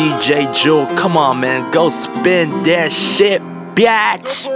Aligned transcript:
DJ 0.00 0.50
Jewel. 0.54 0.86
Come 0.96 1.18
on, 1.18 1.40
man, 1.40 1.70
go 1.72 1.90
spin 1.90 2.62
that 2.62 2.90
shit, 2.90 3.42
bitch. 3.74 4.48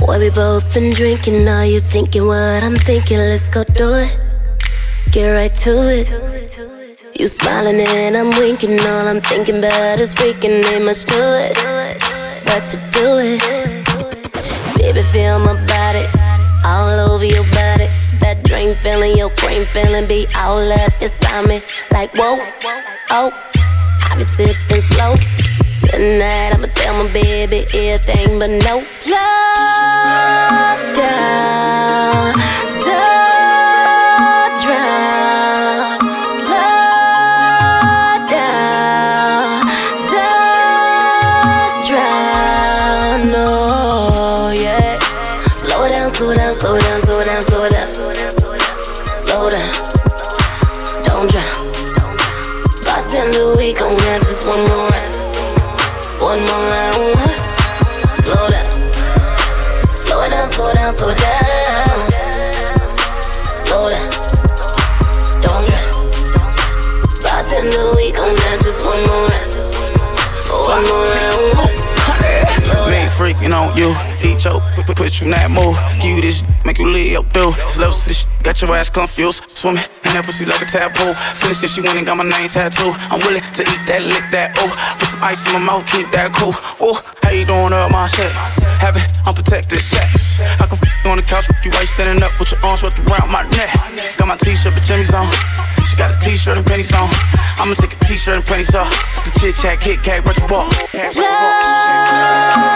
Boy, 0.00 0.18
we 0.18 0.30
both 0.30 0.74
been 0.74 0.92
drinking. 0.92 1.44
Now 1.44 1.62
you 1.62 1.80
thinking 1.80 2.26
what 2.26 2.64
I'm 2.64 2.74
thinking? 2.74 3.18
Let's 3.18 3.48
go 3.48 3.62
do 3.62 3.92
it. 3.94 4.10
Get 5.12 5.28
right 5.28 5.54
to 5.62 5.72
it. 5.98 6.10
You 7.14 7.28
smiling 7.28 7.78
and 7.78 8.16
I'm 8.16 8.30
winking. 8.30 8.80
All 8.80 9.06
I'm 9.06 9.20
thinking 9.20 9.58
about 9.58 10.00
is 10.00 10.16
freaking. 10.16 10.64
Ain't 10.64 10.84
much 10.84 11.04
to 11.04 11.20
it, 11.46 11.54
but 12.44 12.64
to 12.70 12.76
do 12.90 13.18
it. 13.22 13.38
Baby, 14.78 15.02
feel 15.12 15.38
my 15.46 15.54
body 15.68 16.06
all 16.66 17.12
over 17.12 17.24
your 17.24 17.46
body. 17.54 17.86
That 18.18 18.42
dream 18.42 18.74
feeling, 18.74 19.16
your 19.16 19.30
cream 19.30 19.64
feeling 19.66 20.08
be 20.08 20.26
all 20.42 20.58
up 20.72 20.92
inside 21.00 21.46
me. 21.46 21.62
Like 21.92 22.12
whoa, 22.14 22.44
oh, 23.10 23.30
be 24.18 24.24
sipping 24.24 24.82
slow. 24.82 25.14
Tonight 25.80 26.52
I'ma 26.52 26.66
tell 26.74 27.04
my 27.04 27.12
baby 27.12 27.66
everything, 27.74 28.38
but 28.38 28.50
no 28.50 28.82
slow 28.88 29.14
down, 30.98 32.34
slow 32.82 32.98
down, 34.66 35.98
slow 36.34 36.66
down, 38.34 39.66
slow 40.08 40.38
down. 41.88 43.18
No, 43.30 44.50
yeah. 44.50 44.98
Slow 45.54 45.88
down, 45.88 46.10
slow 46.12 46.34
down, 46.34 46.52
slow 46.58 46.78
down, 46.78 46.98
slow 47.02 47.24
down, 47.24 47.42
slow 47.42 47.68
down, 47.68 47.88
we 53.68 53.74
gon' 53.74 53.98
have 53.98 54.22
just 54.22 54.46
one 54.46 54.60
more 54.60 54.88
round. 54.88 55.14
One 56.24 56.40
more 56.48 56.64
round. 56.72 56.96
Slow 58.24 58.48
down. 58.48 58.68
Slow 60.04 60.26
down, 60.26 60.50
slow 60.50 60.72
down, 60.72 60.96
slow 60.96 61.14
down. 61.14 62.10
Slow 63.52 63.88
down. 63.92 64.08
Don't 65.44 65.64
drown. 65.68 65.96
Bartender, 67.20 67.92
we 67.94 68.10
gon' 68.10 68.38
have 68.38 68.58
just 68.62 68.80
one 68.86 69.04
more 69.04 69.28
round. 69.28 69.52
One 70.64 70.84
more 70.88 71.04
round. 71.04 71.52
Down. 72.22 73.10
freaking 73.18 73.52
on 73.52 73.76
you. 73.76 73.94
Eat 74.26 74.44
your 74.44 74.62
put, 74.76 74.86
put, 74.86 74.96
put 74.96 75.20
you 75.20 75.26
in 75.26 75.32
that 75.32 75.50
mood. 75.50 75.76
Give 76.00 76.16
you 76.16 76.22
this, 76.22 76.42
make 76.64 76.78
you 76.78 76.88
live 76.88 77.18
up 77.18 77.32
through. 77.34 77.52
Slow 77.68 77.90
this, 77.90 78.26
got 78.42 78.62
your 78.62 78.74
ass 78.74 78.88
confused. 78.88 79.42
Swimming 79.50 79.84
in 80.08 80.14
that 80.16 80.24
pussy 80.24 80.44
like 80.44 80.62
a 80.62 80.66
tadpole. 80.66 81.14
Finish 81.38 81.60
this, 81.60 81.72
she 81.74 81.80
went 81.80 81.96
and 81.96 82.06
got 82.06 82.16
my 82.16 82.24
name 82.24 82.48
tattooed. 82.48 82.96
I'm 83.12 83.20
willing 83.20 83.44
to 83.44 83.62
eat 83.62 83.82
that, 83.86 84.02
lick 84.02 84.24
that, 84.32 84.56
oh. 84.58 84.72
Put 84.98 85.08
some 85.12 85.22
ice 85.22 85.44
in 85.46 85.52
my 85.52 85.60
mouth, 85.60 85.84
keep 85.86 86.10
that 86.12 86.32
cool. 86.34 86.56
Oh, 86.80 87.00
how 87.22 87.30
you 87.30 87.44
doing 87.44 87.72
up 87.72 87.90
my 87.92 88.08
shit? 88.08 88.32
Having 88.80 89.04
unprotected 89.28 89.80
sex. 89.80 90.40
I 90.60 90.66
can 90.66 90.78
f 90.80 91.06
on 91.06 91.16
the 91.20 91.26
couch 91.26 91.48
with 91.48 91.60
you 91.64 91.70
while 91.70 91.84
you 91.84 91.92
standing 91.92 92.22
up 92.24 92.32
with 92.40 92.50
your 92.50 92.60
arms 92.64 92.82
wrapped 92.82 93.00
around 93.04 93.28
my 93.30 93.44
neck. 93.52 93.70
Got 94.16 94.28
my 94.28 94.36
t-shirt 94.40 94.74
with 94.74 94.84
Jimmy's 94.84 95.12
on. 95.12 95.28
She 95.86 95.96
got 95.96 96.14
a 96.14 96.18
t-shirt 96.20 96.56
and 96.56 96.66
panties 96.66 96.92
on. 96.94 97.08
I'ma 97.60 97.74
take 97.74 97.92
a 97.92 98.00
t-shirt 98.04 98.36
and 98.40 98.46
panties 98.46 98.74
off. 98.74 98.90
The 99.24 99.30
chit 99.38 99.56
chat, 99.56 99.80
Kit 99.80 100.02
Kat, 100.02 100.24
break 100.24 100.40
the 100.40 100.48
ball. 100.48 100.70
Slow 101.12 102.67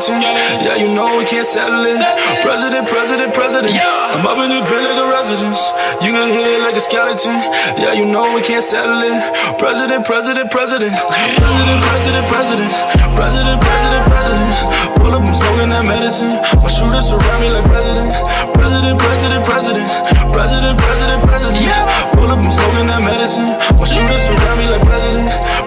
skeleton. 0.00 0.20
Yeah, 0.64 0.76
you 0.76 0.88
know 0.92 1.18
we 1.18 1.24
can't 1.24 1.46
settle 1.46 1.84
it. 1.84 1.96
President, 2.42 2.88
president, 2.88 3.32
president. 3.32 3.72
I'm 3.72 4.26
up 4.26 4.38
in 4.38 4.50
the 4.50 4.60
like 4.60 5.00
a 5.00 5.08
residence. 5.08 5.60
You 6.04 6.12
can 6.12 6.28
hear 6.28 6.60
it 6.60 6.62
like 6.62 6.76
a 6.76 6.80
skeleton. 6.80 7.32
Yeah, 7.80 7.92
you 7.92 8.04
know 8.04 8.34
we 8.34 8.42
can't 8.42 8.62
settle 8.62 9.00
it. 9.00 9.16
President, 9.58 10.04
president, 10.04 10.50
president. 10.50 10.92
President, 10.92 11.80
president, 11.88 12.26
president. 12.28 12.72
President, 13.16 13.58
president, 13.60 14.04
president. 14.12 14.96
Pull 15.00 15.14
up, 15.14 15.22
I'm 15.22 15.32
smoking 15.32 15.70
that 15.70 15.84
medicine. 15.88 16.34
My 16.60 16.68
shooters 16.68 17.08
surround 17.08 17.40
me 17.40 17.48
like 17.48 17.64
president. 17.64 18.12
President, 18.52 18.98
president, 19.00 19.42
president. 19.44 19.88
President, 20.32 20.76
president, 20.76 21.20
president. 21.24 21.72
Pull 22.12 22.28
up, 22.28 22.38
I'm 22.38 22.50
smoking 22.52 22.86
that 22.92 23.00
medicine. 23.00 23.48
My 23.80 23.86
shooters 23.88 24.22
surround 24.28 24.58
me 24.60 24.66
like 24.68 24.84
president. 24.84 25.25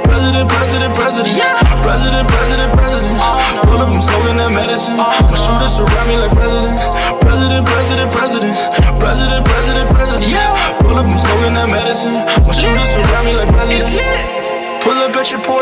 President, 0.09 0.49
president, 0.49 0.91
president. 0.95 1.37
President, 1.85 2.25
president, 2.27 2.69
president. 2.73 3.15
Uh, 3.21 3.61
Pull 3.61 3.77
up, 3.77 3.89
I'm 3.93 4.01
smoking 4.01 4.37
that 4.41 4.49
medicine. 4.49 4.97
Uh. 4.97 5.05
My 5.29 5.37
shooters 5.37 5.77
surround 5.77 6.09
me 6.09 6.17
like 6.17 6.33
president. 6.33 6.81
President, 7.21 7.61
president, 7.69 8.09
president. 8.11 8.53
President, 8.97 9.45
president, 9.45 9.87
president. 9.93 10.33
Pull 10.81 10.97
up, 10.97 11.05
I'm 11.05 11.17
smoking 11.17 11.53
that 11.53 11.69
medicine. 11.69 12.17
My 12.41 12.53
shooters 12.57 12.88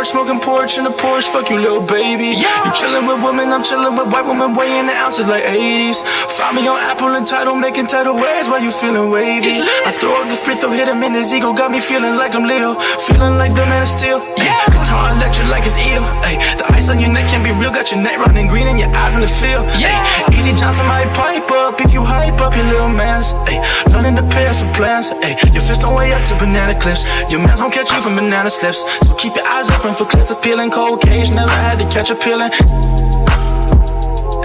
smoking 0.07 0.39
porch 0.39 0.77
in 0.77 0.85
the 0.85 0.91
porch. 0.91 1.25
Fuck 1.27 1.49
you, 1.49 1.59
little 1.59 1.81
baby. 1.81 2.39
You 2.39 2.71
chillin' 2.71 3.07
with 3.07 3.19
women, 3.23 3.51
I'm 3.51 3.61
chillin' 3.61 3.97
with 3.97 4.07
white 4.07 4.25
women, 4.25 4.55
weighing 4.55 4.87
the 4.87 4.95
ounces 4.95 5.27
like 5.27 5.43
80s. 5.43 5.99
Find 6.39 6.55
me 6.55 6.67
on 6.67 6.79
Apple 6.79 7.13
and 7.15 7.27
Tidal, 7.27 7.55
making 7.55 7.87
title 7.87 8.15
waves 8.15 8.47
while 8.47 8.63
you 8.63 8.71
feeling 8.71 9.11
wavy. 9.11 9.59
I 9.85 9.91
throw 9.99 10.15
up 10.15 10.29
the 10.29 10.37
free 10.37 10.55
throw, 10.55 10.71
hit 10.71 10.87
him 10.87 11.03
in 11.03 11.13
his 11.13 11.33
ego, 11.33 11.51
got 11.53 11.71
me 11.71 11.81
feeling 11.81 12.15
like 12.15 12.33
I'm 12.33 12.47
Leo, 12.47 12.79
feeling 13.03 13.35
like 13.35 13.53
the 13.53 13.65
man 13.67 13.83
of 13.83 13.89
steel. 13.89 14.23
Yeah, 14.37 14.55
guitar 14.71 15.11
electric 15.11 15.47
like 15.49 15.65
it's 15.65 15.75
eel. 15.75 16.03
Ay, 16.23 16.39
the 16.55 16.65
ice 16.71 16.87
on 16.89 16.99
your 16.99 17.11
neck 17.11 17.27
can 17.27 17.43
be 17.43 17.51
real, 17.51 17.71
got 17.71 17.91
your 17.91 18.01
neck 18.01 18.17
running 18.17 18.47
green 18.47 18.67
and 18.67 18.79
your 18.79 18.89
eyes 18.95 19.15
in 19.15 19.21
the 19.21 19.27
field. 19.27 19.67
Yeah, 19.75 19.99
Easy 20.31 20.53
Johnson 20.55 20.87
might 20.87 21.11
pipe 21.13 21.51
up 21.51 21.81
if 21.81 21.91
you 21.91 22.01
hype 22.01 22.39
up 22.39 22.55
your 22.55 22.65
little 22.71 22.89
mans. 22.89 23.33
Ay, 23.51 23.59
learning 23.91 24.15
to 24.15 24.23
pass 24.23 24.63
for 24.63 24.71
plans. 24.73 25.11
Ay, 25.21 25.35
your 25.51 25.61
fist 25.61 25.83
on 25.83 25.93
way 25.93 26.13
up 26.13 26.23
to 26.31 26.33
banana 26.39 26.79
clips. 26.79 27.03
Your 27.29 27.41
mans 27.43 27.59
won't 27.59 27.73
catch 27.73 27.91
you 27.91 27.99
from 28.01 28.15
banana 28.15 28.49
slips. 28.49 28.85
So 29.05 29.13
keep 29.15 29.35
your 29.35 29.45
eyes 29.45 29.69
open 29.69 29.96
for 29.97 30.05
that's 30.05 30.37
peeling. 30.37 30.69
Cold 30.69 31.01
cage, 31.01 31.31
never 31.31 31.51
had 31.51 31.79
to 31.79 31.85
catch 31.89 32.11
a 32.11 32.15
peeling. 32.15 32.51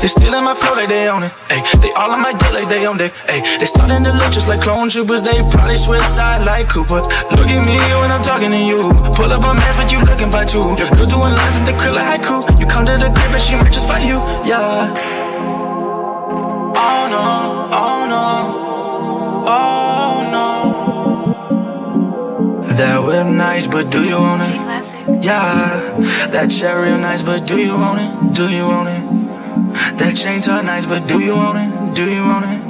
They 0.01 0.09
stealing 0.09 0.45
my 0.45 0.55
flow 0.55 0.75
like 0.75 0.89
they 0.89 1.09
own 1.09 1.23
it. 1.23 1.33
Ay, 1.51 1.63
they 1.81 1.93
all 1.93 2.11
on 2.11 2.21
my 2.21 2.33
dick 2.33 2.53
like 2.53 2.69
they 2.69 2.87
own 2.87 3.01
it. 3.01 3.13
Ay, 3.29 3.59
they 3.59 3.67
starting 3.67 4.03
to 4.05 4.12
look 4.12 4.33
just 4.33 4.49
like 4.49 4.61
clone 4.61 4.89
troopers. 4.89 5.23
They 5.23 5.39
probably 5.51 5.77
switch 5.77 6.03
side 6.03 6.45
like 6.45 6.69
Cooper. 6.69 7.03
Look 7.37 7.49
at 7.49 7.62
me 7.65 7.77
when 8.01 8.11
I'm 8.11 8.23
talking 8.23 8.51
to 8.51 8.59
you. 8.59 8.91
Pull 9.15 9.33
up 9.33 9.45
a 9.45 9.55
mess, 9.55 9.77
but 9.77 9.93
you 9.93 10.01
looking 10.01 10.31
for 10.31 10.45
two. 10.45 10.75
Your 10.81 10.91
girl 10.91 11.07
doing 11.07 11.35
lines 11.39 11.57
at 11.59 11.67
the 11.67 11.75
crib 11.79 11.95
like 11.95 12.21
haiku. 12.21 12.59
You 12.59 12.67
come 12.67 12.87
to 12.87 12.93
the 12.99 13.11
crib 13.15 13.33
and 13.33 13.43
she 13.43 13.55
might 13.55 13.73
just 13.73 13.87
fight 13.87 14.05
you. 14.05 14.19
Yeah. 14.43 14.91
Oh 16.75 17.03
no, 17.15 17.69
oh 17.71 17.92
That 22.82 23.04
whip 23.04 23.28
nice, 23.28 23.69
but 23.69 23.93
do 23.93 24.03
you 24.03 24.16
own 24.16 24.41
it? 24.41 24.50
Yeah, 25.22 25.78
that 26.32 26.50
cherry 26.50 26.91
nice, 27.00 27.22
but 27.22 27.47
do 27.47 27.56
you 27.56 27.75
own 27.75 28.00
it? 28.00 28.34
Do 28.34 28.48
you 28.50 28.62
own 28.62 28.88
it? 28.88 29.98
That 29.98 30.16
chain 30.16 30.41
talk 30.41 30.65
nice, 30.65 30.84
but 30.84 31.06
do 31.06 31.20
you 31.20 31.31
own 31.31 31.56
it? 31.59 31.94
Do 31.94 32.10
you 32.10 32.22
own 32.22 32.43
it? 32.43 32.60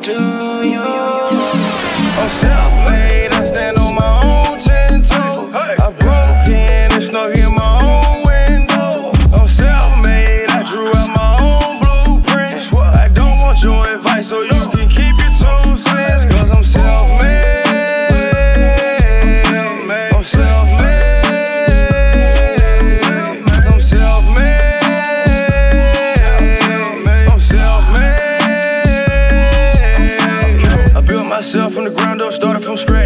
Do 0.00 0.12
you? 0.62 0.86
I'm 2.20 2.28
self-made, 2.28 2.81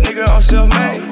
nigga. 0.03 0.29
I'm 0.29 0.43
self-made. 0.43 1.03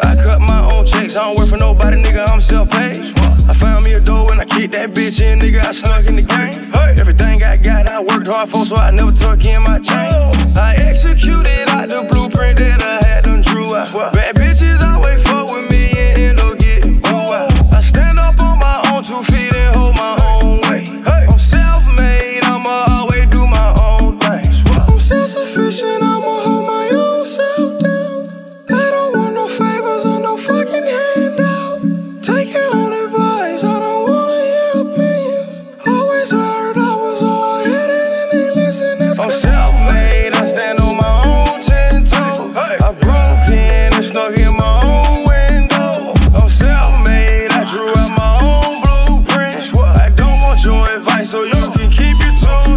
I 0.00 0.14
cut 0.24 0.40
my 0.40 0.68
own 0.72 0.86
checks, 0.86 1.16
I 1.16 1.26
don't 1.26 1.36
work 1.36 1.48
for 1.48 1.56
nobody, 1.56 2.02
nigga. 2.02 2.28
I'm 2.28 2.40
self-paid. 2.40 3.18
I 3.48 3.54
found 3.54 3.84
me 3.84 3.94
a 3.94 4.00
door 4.00 4.30
and 4.30 4.40
I 4.40 4.44
kicked 4.44 4.72
that 4.74 4.90
bitch 4.90 5.20
in, 5.20 5.38
nigga. 5.38 5.64
I 5.64 5.72
snuck 5.72 6.06
in 6.06 6.16
the 6.16 6.22
game. 6.22 6.72
Everything 6.98 7.42
I 7.42 7.56
got, 7.56 7.86
I 7.88 8.00
worked 8.00 8.26
hard 8.26 8.48
for, 8.48 8.64
so 8.64 8.76
I 8.76 8.90
never 8.90 9.12
tuck 9.12 9.44
in 9.44 9.62
my 9.62 9.78
chain. 9.78 10.12
I 10.56 10.74
executed 10.78 11.68
out 11.68 11.88
the 11.88 12.02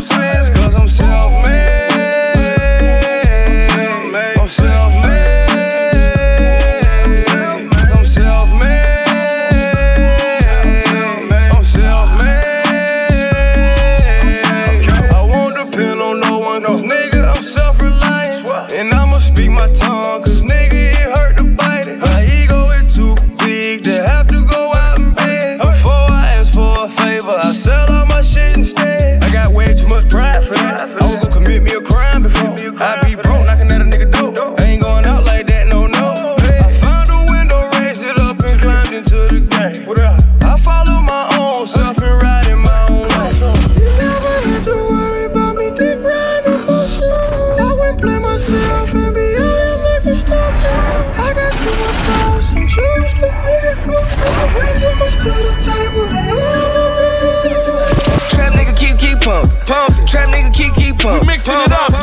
losing. 0.02 0.41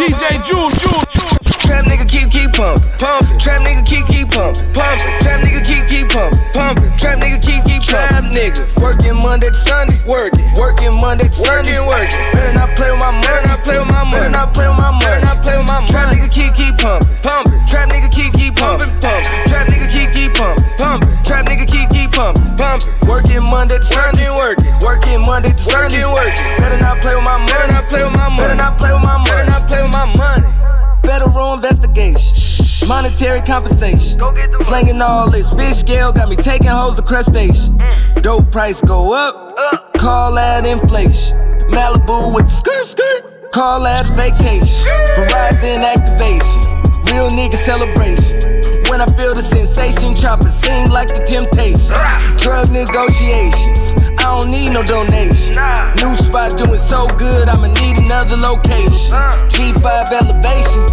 DJ 0.08 0.40
June, 0.40 0.72
June, 0.80 1.04
June. 1.12 1.36
Trap 1.68 1.84
nigga 1.84 2.08
keep 2.08 2.30
keep 2.32 2.48
pump, 2.56 2.80
pump. 2.96 3.28
Trap 3.36 3.60
nigga 3.60 3.84
keep 3.84 4.06
keep 4.08 4.24
pump, 4.32 4.56
pump. 4.72 4.96
Trap 5.20 5.44
nigga 5.44 5.60
keep 5.60 5.84
keep 5.84 6.08
pump, 6.08 6.32
pump. 6.56 6.80
Trap 6.96 7.20
nigga 7.20 7.36
keep 7.36 7.60
keep 7.68 7.82
trap 7.84 8.24
niggas 8.32 8.80
working 8.80 9.20
Monday 9.20 9.52
to 9.52 9.54
Sunday, 9.54 10.00
working, 10.08 10.48
working 10.56 10.96
Monday 10.96 11.28
to 11.28 11.32
Sunday, 11.36 11.76
working. 11.84 12.08
Better 12.32 12.54
not 12.56 12.72
play 12.72 12.88
with 12.90 13.04
my 13.04 13.12
money, 13.12 13.20
better 13.20 13.52
not 13.52 13.60
play 13.60 13.76
with 13.76 13.92
my 13.92 14.00
money, 14.00 14.16
better 14.16 14.32
not 14.32 14.54
play 14.56 14.68
with 14.68 14.80
my 14.80 14.90
money, 14.96 15.04
better 15.04 15.20
not 15.28 15.44
play 15.44 15.56
with 15.60 15.68
my 15.68 15.76
money. 15.76 15.92
Trap 15.92 16.08
nigga 16.08 16.28
keep 16.32 16.54
keep 16.56 16.74
pump, 16.80 17.04
pump. 17.20 17.44
Trap 17.68 17.92
nigga 17.92 18.08
keep 18.08 18.32
keep 18.32 18.56
pump, 18.56 18.80
pump. 19.04 19.22
Trap 19.44 19.68
nigga 19.68 19.92
keep 19.92 20.08
keep 20.08 20.32
pump, 20.32 20.56
pump. 20.80 21.04
Trap 21.20 21.44
nigga 21.52 21.68
keep 21.68 21.84
keep 21.92 22.08
pump, 22.16 22.40
pump. 22.56 22.80
Working 23.04 23.44
Monday 23.44 23.76
to 23.76 23.84
Sunday, 23.84 24.32
working, 24.32 24.72
working 24.80 25.20
Monday 25.28 25.52
to 25.52 25.60
Sunday, 25.60 26.08
working. 26.08 26.48
Better 26.56 26.80
not 26.80 27.04
play 27.04 27.12
with 27.12 27.28
my 27.28 27.36
money, 27.36 27.52
better 27.52 27.68
not 27.76 27.84
play 27.92 28.00
with 28.00 28.16
my 28.16 28.28
money, 28.32 28.40
better 28.40 28.56
not 28.56 28.78
play 28.80 28.92
with 28.96 29.04
my 29.04 29.17
monetary 32.88 33.42
compensation. 33.42 34.18
Slanging 34.62 35.00
all 35.02 35.30
this 35.30 35.52
fish 35.52 35.76
scale 35.76 36.10
got 36.10 36.30
me 36.30 36.36
taking 36.36 36.68
hoes 36.68 36.96
to 36.96 37.02
crustacean. 37.02 37.76
Dope 38.22 38.50
price 38.50 38.80
go 38.80 39.12
up, 39.12 39.92
call 39.98 40.34
that 40.34 40.64
inflation. 40.64 41.36
Malibu 41.68 42.34
with 42.34 42.46
the 42.46 42.50
skirt 42.50 42.86
skirt, 42.86 43.52
call 43.52 43.82
that 43.84 44.06
vacation. 44.16 44.88
Verizon 45.14 45.84
activation, 45.84 46.64
real 47.12 47.28
nigga 47.36 47.60
celebration. 47.60 48.40
When 48.88 49.02
I 49.02 49.06
feel 49.06 49.34
the 49.36 49.44
sensation, 49.44 50.16
chopper 50.16 50.48
sing 50.48 50.88
like 50.88 51.08
the 51.08 51.20
temptation. 51.28 51.92
Drug 52.40 52.72
negotiations, 52.72 53.92
I 54.16 54.32
don't 54.32 54.50
need 54.50 54.72
no 54.72 54.82
donation. 54.82 55.52
New 56.00 56.16
spot 56.16 56.56
doing 56.56 56.80
so 56.80 57.06
good, 57.20 57.50
I'ma 57.50 57.68
need 57.68 58.00
another 58.00 58.36
location. 58.40 59.12
G5 59.52 59.84
elevation, 60.24 60.88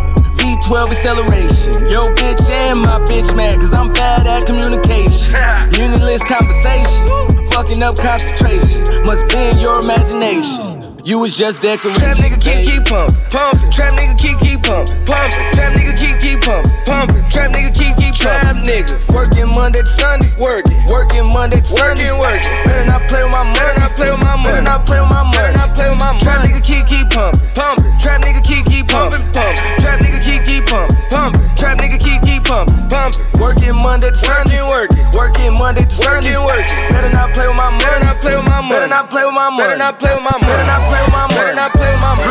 V12 0.45 0.91
acceleration. 0.91 1.89
Yo, 1.89 2.13
bitch, 2.13 2.49
and 2.49 2.79
my 2.81 2.99
bitch 3.09 3.35
mad, 3.35 3.59
cause 3.59 3.73
I'm 3.73 3.91
bad 3.93 4.27
at 4.27 4.45
communication. 4.45 5.33
Uniless 5.73 6.21
conversation, 6.21 7.49
fucking 7.49 7.81
up 7.81 7.97
concentration. 7.97 8.83
Must 9.05 9.27
be 9.27 9.37
in 9.37 9.57
your 9.57 9.81
imagination. 9.81 10.74
You 11.05 11.19
was 11.19 11.37
just 11.37 11.61
decoration. 11.61 12.01
Trap 12.01 12.17
nigga 12.17 12.41
keep 12.41 12.65
keep 12.65 12.85
pump, 12.89 13.13
pump. 13.29 13.53
Trap 13.69 13.93
nigga 13.93 14.17
keep 14.17 14.41
keep 14.41 14.63
pump, 14.65 14.89
pump. 15.05 15.29
Trap 15.53 15.77
nigga 15.77 15.93
keep 15.93 16.17
keep 16.17 16.41
pump, 16.41 16.65
pump. 16.89 17.13
Trap 17.29 17.53
nigga 17.53 17.69
keep 17.69 17.93
keep 17.93 18.15
trap 18.17 18.57
niggas 18.65 19.13
working 19.13 19.45
Monday 19.53 19.85
to 19.85 19.85
Sunday, 19.85 20.25
working, 20.41 20.81
working 20.89 21.29
Monday 21.29 21.61
to 21.61 21.65
Sunday, 21.69 22.09
working. 22.09 22.49
Better 22.65 22.89
not 22.89 23.05
play 23.05 23.21
with 23.21 23.31
my 23.37 23.45
money, 23.45 23.53
better 23.53 23.77
not 23.85 23.93
play 23.93 24.09
with 24.09 24.17
my 24.25 24.33
money, 24.33 24.49
better 24.49 24.65
not 24.65 24.85
play 24.89 24.97
with 24.97 25.09
my 25.13 25.21
money, 25.21 25.37
better 25.37 25.53
not 25.53 25.69
play 25.77 25.89
with 25.93 25.99
my 26.01 26.09
money. 26.09 26.25
Trap 26.25 26.41
nigga 26.41 26.61
keep 26.65 26.83
keep 26.89 27.05
pump, 27.13 27.37
pump. 27.53 27.77
Trap 28.01 28.21
nigga 28.25 28.41
keep 28.41 28.65
keep 28.65 28.87
pump, 28.89 29.13
pump. 29.29 29.53
Trap 29.77 30.01
nigga 30.01 30.17
keep 30.25 30.41
keep 30.41 30.65
pump, 30.65 30.89
pump. 31.13 31.37
Trap 31.53 31.77
nigga 31.85 32.01
keep 32.01 32.17
keep 32.25 32.41
pump, 32.49 32.65
pump. 32.89 33.13
Working 33.37 33.77
Monday 33.77 34.09
to 34.09 34.17
Sunday, 34.17 34.65
working, 34.65 35.05
working 35.13 35.53
Monday 35.53 35.85
to 35.85 35.93
Sunday, 35.93 36.33
working. 36.41 36.81
Better 36.89 37.13
not 37.13 37.29
play 37.37 37.45
with 37.45 37.61
my 37.61 37.69
money, 37.69 37.85
better 37.85 38.01
not 38.09 38.17
play 38.25 38.33
with 38.33 38.49
my 38.49 38.57
money, 38.57 38.73
better 38.73 38.89
not 38.89 39.05
play 39.13 39.21
with 39.21 39.37
my 39.37 39.53
money, 39.53 39.69
better 39.69 39.77
not 39.77 40.01
play 40.01 40.13
with 40.17 40.25
my 40.25 40.33
money, 40.41 40.44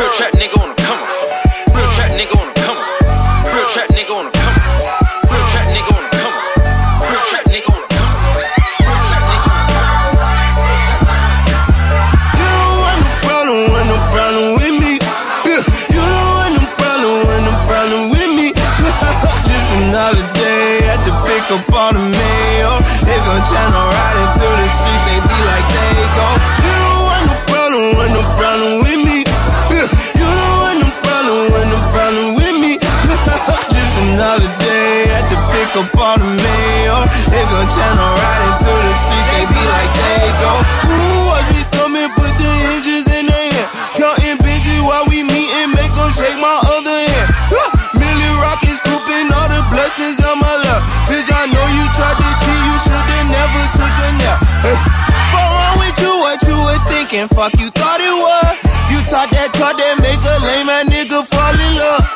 Real 0.05 0.13
trap 0.13 0.33
nigga 0.33 0.61
on 0.61 0.69
the 0.69 0.75
come 0.85 1.01
up. 1.01 1.09
Real 1.73 1.89
trap 1.89 2.11
nigga 2.13 2.37
on 2.37 2.45
the 2.45 2.53
come 2.61 2.77
up. 2.77 2.85
Real 3.49 3.65
trap 3.65 3.89
nigga 3.89 4.13
on 4.13 4.25
the 4.29 4.31
come 4.37 4.53
up. 4.53 5.25
Real 5.33 5.41
trap 5.49 5.65
nigga 5.73 5.97
on 5.97 6.03
the 6.05 6.13
come 6.13 6.29
up. 6.29 6.61
Real 7.01 7.25
trap 7.25 7.45
nigga 7.49 7.73
on 7.73 7.81
the 7.81 7.89
come 7.89 8.13
up. 8.13 8.37
Real 8.85 9.01
trap 9.01 9.23
nigga 9.25 9.49
on 9.49 9.65
the 9.65 9.73
come 9.73 11.09
up. 11.09 11.33
You 12.37 12.45
don't 12.53 12.77
want 12.85 13.01
no 13.01 13.09
problem, 13.25 13.57
want 13.73 13.87
no 13.89 13.97
problem 14.13 14.47
with 14.61 14.77
me. 14.77 14.93
You 15.89 16.01
don't 16.05 16.37
want 16.37 16.53
no 16.53 16.63
problem, 16.77 17.25
want 17.25 17.41
no 17.49 17.53
problem 17.65 18.01
with 18.13 18.29
me. 18.29 18.53
Just 19.49 19.69
another 19.73 20.21
day 20.37 20.85
at 20.85 21.01
the 21.01 21.17
pick 21.25 21.49
up 21.49 21.65
on 21.73 21.97
the 21.97 22.05
mail. 22.13 22.77
They 23.09 23.17
gon' 23.25 23.41
channel 23.49 23.84
Fuck 57.35 57.59
you 57.59 57.67
thought 57.75 57.99
it 57.99 58.15
was. 58.15 58.55
You 58.87 59.03
taught 59.11 59.27
that 59.35 59.51
talk 59.59 59.75
that 59.75 59.99
make 59.99 60.23
a 60.23 60.35
lame 60.47 60.71
ass 60.71 60.87
nigga 60.87 61.19
fall 61.27 61.51
in 61.51 61.71
love. 61.75 62.07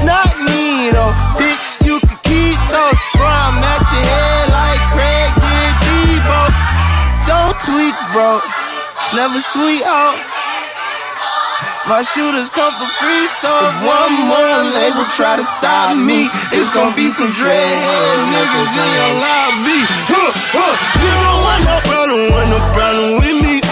Not 0.00 0.32
me 0.48 0.88
though, 0.88 1.12
bitch, 1.36 1.76
you 1.84 2.00
can 2.00 2.16
keep 2.24 2.56
those. 2.72 2.96
Bro, 3.12 3.28
I'm 3.28 3.60
at 3.60 3.84
your 3.92 4.00
head 4.00 4.44
like 4.48 4.82
Craig 4.96 5.28
did 5.44 5.74
Debo. 5.84 6.40
Don't 7.28 7.52
tweak, 7.60 7.92
bro. 8.16 8.40
It's 8.40 9.12
never 9.12 9.44
sweet 9.44 9.84
out. 9.84 10.16
My 11.84 12.00
shooters 12.00 12.48
come 12.48 12.72
for 12.72 12.88
free, 12.96 13.28
so 13.28 13.52
if 13.68 13.76
one 13.84 14.24
more 14.24 14.56
label 14.72 15.04
try 15.12 15.36
to 15.36 15.44
stop 15.44 15.92
me, 16.00 16.32
it's 16.56 16.72
gonna 16.72 16.96
be 16.96 17.12
some 17.12 17.28
dreadhead 17.36 18.18
niggas 18.32 18.72
in 18.72 18.88
your 18.88 19.12
lobby. 19.20 19.80
Huh, 20.08 20.32
huh. 20.56 20.72
You 20.96 21.12
don't 21.12 21.40
want 21.44 21.60
no 21.68 21.76
problem, 21.84 22.20
want 22.32 22.48
no 22.48 22.60
problem 22.72 23.10
with 23.20 23.36
me. 23.44 23.71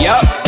Yup. 0.00 0.39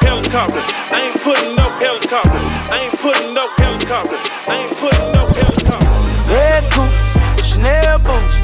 Helicopter. 0.00 0.62
I 0.90 1.10
ain't 1.10 1.20
putting 1.22 1.54
no 1.56 1.68
helicopter. 1.78 2.40
I 2.72 2.88
ain't 2.88 2.98
putting 2.98 3.34
no 3.34 3.48
helicopter. 3.58 4.18
I 4.48 4.54
ain't 4.56 4.76
putting 4.78 5.12
no 5.12 5.26
helicopter. 5.28 5.88
Red 6.32 6.64
boots, 6.74 6.98
Chanel 7.46 7.98
boots. 8.00 8.40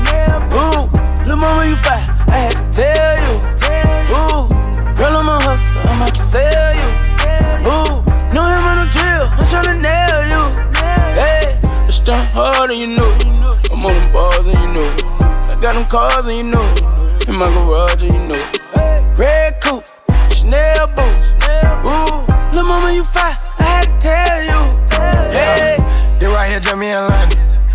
Ooh, 0.50 0.90
little 1.24 1.36
mama, 1.36 1.66
you 1.66 1.76
fine. 1.76 2.04
I 2.28 2.50
had 2.50 2.54
to 2.58 2.64
tell 2.70 3.16
you. 3.24 3.34
Ooh, 4.10 4.48
girl, 4.96 5.16
I'm 5.16 5.28
a 5.28 5.38
hustler. 5.42 5.82
I'm 5.82 6.02
out 6.02 6.14
to 6.14 6.20
sell 6.20 6.74
you. 6.74 6.88
Ooh, 7.66 8.02
know 8.34 8.46
him 8.46 8.64
on 8.66 8.76
the 8.82 8.88
drill. 8.90 9.26
I'm 9.30 9.46
tryna 9.46 9.78
nail 9.80 10.20
you. 10.32 10.42
Hey, 11.14 11.58
it's 11.86 12.00
done 12.00 12.26
hard 12.32 12.70
and 12.70 12.78
you 12.78 12.86
know. 12.88 13.10
I'm 13.70 13.86
on 13.86 13.94
them 13.94 14.12
bars 14.12 14.46
and 14.46 14.58
you 14.58 14.68
know. 14.74 14.88
I 15.48 15.58
got 15.60 15.74
them 15.74 15.84
cars 15.84 16.26
and 16.26 16.36
you 16.36 16.44
know. 16.44 16.66
In 17.28 17.36
my 17.36 17.48
garage 17.52 18.02
and 18.02 18.12
you 18.12 18.26
know. 18.26 18.59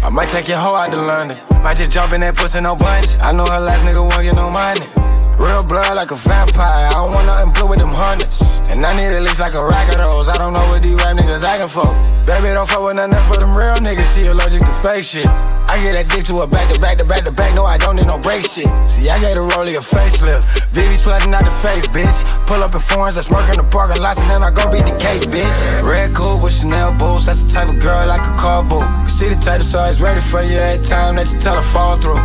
I 0.06 0.10
might 0.10 0.30
take 0.30 0.48
your 0.48 0.58
hoe 0.58 0.76
out 0.76 0.92
to 0.92 1.02
London. 1.02 1.36
Might 1.64 1.78
just 1.78 1.90
jump 1.90 2.14
in 2.14 2.22
that 2.22 2.36
pussy, 2.36 2.62
no 2.62 2.76
bunch. 2.76 3.18
I 3.26 3.32
know 3.32 3.44
her 3.44 3.60
last 3.60 3.82
nigga 3.90 4.06
won't 4.06 4.22
get 4.22 4.36
no 4.36 4.52
money. 4.54 5.05
Real 5.38 5.68
blood 5.68 5.96
like 5.96 6.12
a 6.12 6.16
vampire. 6.16 6.88
I 6.88 6.96
don't 6.96 7.12
want 7.12 7.28
nothing 7.28 7.52
blue 7.52 7.68
with 7.68 7.80
them 7.80 7.92
hundreds. 7.92 8.40
And 8.72 8.80
I 8.86 8.96
need 8.96 9.12
at 9.12 9.22
least 9.22 9.40
like 9.40 9.54
a 9.54 9.64
rack 9.64 9.92
of 9.92 10.00
those. 10.00 10.28
I 10.28 10.38
don't 10.40 10.54
know 10.54 10.64
what 10.72 10.82
these 10.82 10.96
rap 10.96 11.16
niggas 11.20 11.44
acting 11.44 11.68
for. 11.68 11.88
Baby, 12.24 12.56
don't 12.56 12.68
fuck 12.68 12.84
with 12.84 12.96
nothing 12.96 13.14
else 13.14 13.28
but 13.28 13.40
them 13.44 13.52
real 13.52 13.76
niggas. 13.84 14.08
She 14.16 14.28
allergic 14.32 14.64
to 14.64 14.76
fake 14.80 15.04
shit. 15.04 15.28
I 15.68 15.76
get 15.84 15.94
that 15.94 16.08
dick 16.08 16.24
to 16.32 16.40
her 16.40 16.48
back 16.48 16.72
to 16.72 16.80
back 16.80 16.96
to 16.98 17.06
back 17.06 17.28
to 17.28 17.32
back. 17.32 17.52
No, 17.54 17.68
I 17.68 17.78
don't 17.78 18.00
need 18.00 18.08
no 18.08 18.18
break 18.18 18.48
shit. 18.48 18.72
See, 18.88 19.12
I 19.12 19.20
gave 19.20 19.36
the 19.36 19.44
rollie 19.44 19.76
a 19.76 19.84
facelift. 19.84 20.72
Vivi's 20.72 21.04
flooding 21.04 21.36
out 21.36 21.44
the 21.44 21.52
face, 21.52 21.88
bitch. 21.88 22.24
Pull 22.48 22.64
up 22.64 22.72
in 22.72 22.80
foreigns, 22.80 23.16
that's 23.20 23.30
work 23.30 23.48
in 23.52 23.60
the 23.60 23.68
parking 23.68 24.02
lots, 24.02 24.24
and 24.24 24.30
then 24.32 24.40
I 24.40 24.52
go 24.56 24.64
beat 24.72 24.88
the 24.88 24.96
case, 24.96 25.28
bitch. 25.28 25.56
Red 25.84 26.16
cool 26.16 26.40
with 26.40 26.56
Chanel 26.56 26.96
boots. 26.96 27.28
That's 27.28 27.44
the 27.44 27.52
type 27.52 27.68
of 27.68 27.80
girl 27.84 28.08
like 28.08 28.24
a 28.24 28.34
car 28.40 28.64
boot. 28.64 28.88
See 29.08 29.28
the 29.28 29.36
title, 29.36 29.68
so 29.68 29.84
it's 29.84 30.00
ready 30.00 30.24
for 30.24 30.42
you 30.42 30.56
every 30.56 30.84
time 30.84 31.20
that 31.20 31.28
you 31.28 31.40
tell 31.40 31.60
her 31.60 31.68
fall 31.68 32.00
through. 32.00 32.24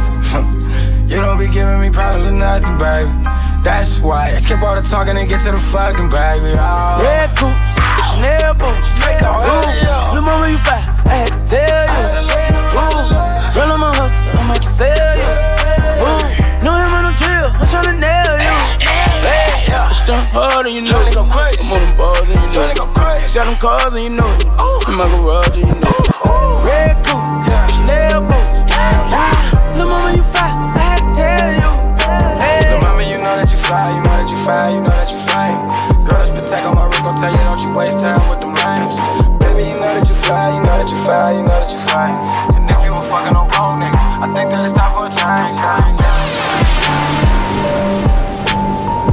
You 1.11 1.19
don't 1.19 1.43
be 1.43 1.50
giving 1.50 1.83
me 1.83 1.90
problems 1.90 2.31
or 2.31 2.38
nothing, 2.38 2.79
baby. 2.79 3.11
That's 3.67 3.99
why. 3.99 4.31
I 4.31 4.38
skip 4.38 4.62
all 4.62 4.79
the 4.79 4.83
talking 4.87 5.19
and 5.19 5.29
get 5.29 5.43
to 5.43 5.50
the 5.50 5.59
fucking 5.59 6.07
baby. 6.07 6.55
Oh. 6.55 7.02
Red 7.02 7.35
coops, 7.35 7.59
Chanel 8.14 8.55
boots. 8.55 8.95
Ooh, 8.95 10.14
little 10.14 10.23
mama, 10.23 10.47
you 10.47 10.62
fat. 10.62 10.87
I 11.11 11.26
had 11.26 11.35
to 11.35 11.43
tell 11.43 11.67
you. 11.67 12.55
Ooh, 12.79 13.11
girl, 13.59 13.75
I'm 13.75 13.83
a 13.83 13.90
hustler. 13.90 14.38
I 14.38 14.47
might 14.47 14.62
just 14.62 14.79
sell 14.79 14.95
you. 15.19 15.26
Ooh, 15.99 16.23
no 16.62 16.79
him 16.79 16.95
on 16.95 17.02
no 17.02 17.12
drill. 17.19 17.50
I'm 17.59 17.67
tryna 17.67 17.99
nail 17.99 18.38
you. 18.38 18.55
Hey, 19.26 19.67
I 19.67 19.90
stunt 19.90 20.31
hard 20.31 20.71
and 20.71 20.75
you 20.79 20.87
know 20.87 21.02
it. 21.11 21.19
I'm 21.19 21.26
on 21.26 21.83
them 21.83 21.90
balls 21.99 22.31
and 22.31 22.38
you 22.38 22.55
know 22.55 22.71
it. 22.71 22.79
Got 22.79 23.50
them 23.50 23.59
cars 23.59 23.99
and 23.99 24.07
you 24.07 24.14
know 24.14 24.31
it. 24.38 24.47
In 24.87 24.95
my 24.95 25.11
garage 25.11 25.59
and 25.59 25.67
you 25.67 25.75
know 25.75 25.90
it. 25.90 26.07
Red 26.62 26.95
coupe, 27.02 27.50
fly, 33.71 33.95
you 33.95 34.03
know 34.03 34.19
that 34.19 34.27
you 34.27 34.39
fly, 34.43 34.67
you 34.75 34.83
know 34.83 34.91
that 34.99 35.07
you 35.07 35.21
fly. 35.31 35.55
Girl, 36.03 36.19
this 36.19 36.35
Patek 36.35 36.67
on 36.67 36.75
my 36.75 36.91
wrist 36.91 37.07
gon' 37.07 37.15
tell 37.15 37.31
you 37.31 37.39
don't 37.47 37.62
you 37.62 37.71
waste 37.71 38.03
time 38.03 38.19
with 38.27 38.43
them 38.43 38.50
rhymes. 38.59 38.99
Baby, 39.39 39.71
you 39.71 39.79
know 39.79 39.95
that 39.95 40.11
you 40.11 40.17
fly, 40.19 40.50
you 40.50 40.59
know 40.67 40.75
that 40.75 40.91
you 40.91 40.99
fly, 41.07 41.39
you 41.39 41.47
know 41.47 41.55
that 41.55 41.71
you 41.71 41.79
fly. 41.87 42.11
And 42.59 42.67
if 42.67 42.83
you 42.83 42.91
were 42.91 43.07
fucking 43.07 43.31
on 43.31 43.47
broke 43.47 43.79
niggas, 43.79 44.07
I 44.19 44.27
think 44.35 44.50
that 44.50 44.67
it's 44.67 44.75
time 44.75 44.91
for 44.91 45.07
a 45.07 45.12
change. 45.15 45.55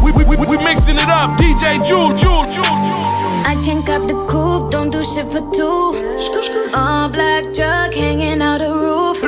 We, 0.02 0.10
we, 0.18 0.26
we, 0.26 0.36
we 0.50 0.58
mixing 0.58 0.98
it 0.98 1.06
up. 1.06 1.38
DJ 1.38 1.78
Jewel, 1.86 2.18
Jewel, 2.18 2.50
Jewel, 2.50 2.66
Jewel. 2.82 3.06
I 3.46 3.54
can 3.62 3.86
cop 3.86 4.10
the 4.10 4.18
coupe, 4.26 4.72
don't 4.74 4.90
do 4.90 5.06
shit 5.06 5.28
for 5.30 5.46
two. 5.54 5.94
All 6.74 7.10
black 7.14 7.54
truck 7.54 7.94
hanging 7.94 8.42
out 8.42 8.58
the 8.66 8.74
roof. 8.74 9.22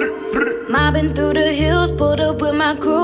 Mobbing 0.69 1.13
through 1.13 1.33
the 1.33 1.53
hills, 1.53 1.91
pulled 1.91 2.19
up 2.19 2.41
with 2.41 2.55
my 2.55 2.75
crew. 2.75 2.98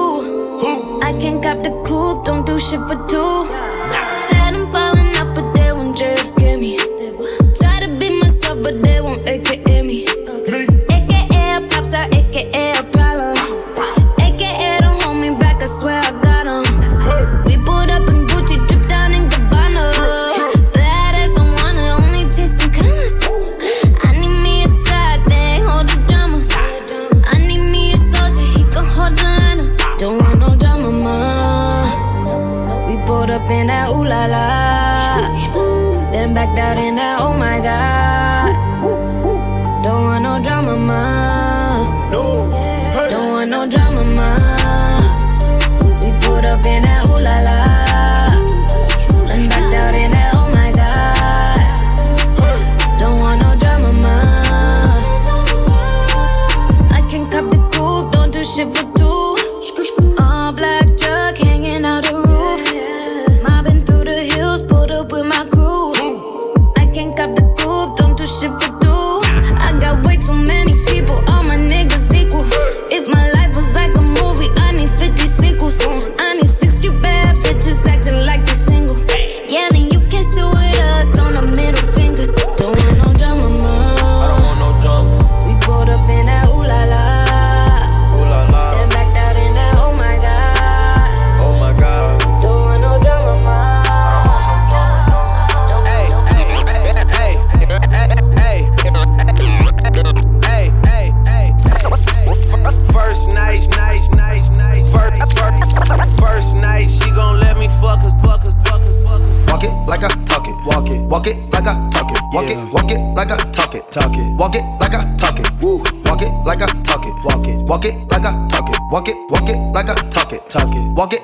I 1.26 1.30
can 1.30 1.42
cop 1.42 1.64
the 1.64 1.72
coupe, 1.84 2.24
don't 2.24 2.46
do 2.46 2.60
shit 2.60 2.80
for 2.82 2.98
two. 3.10 3.75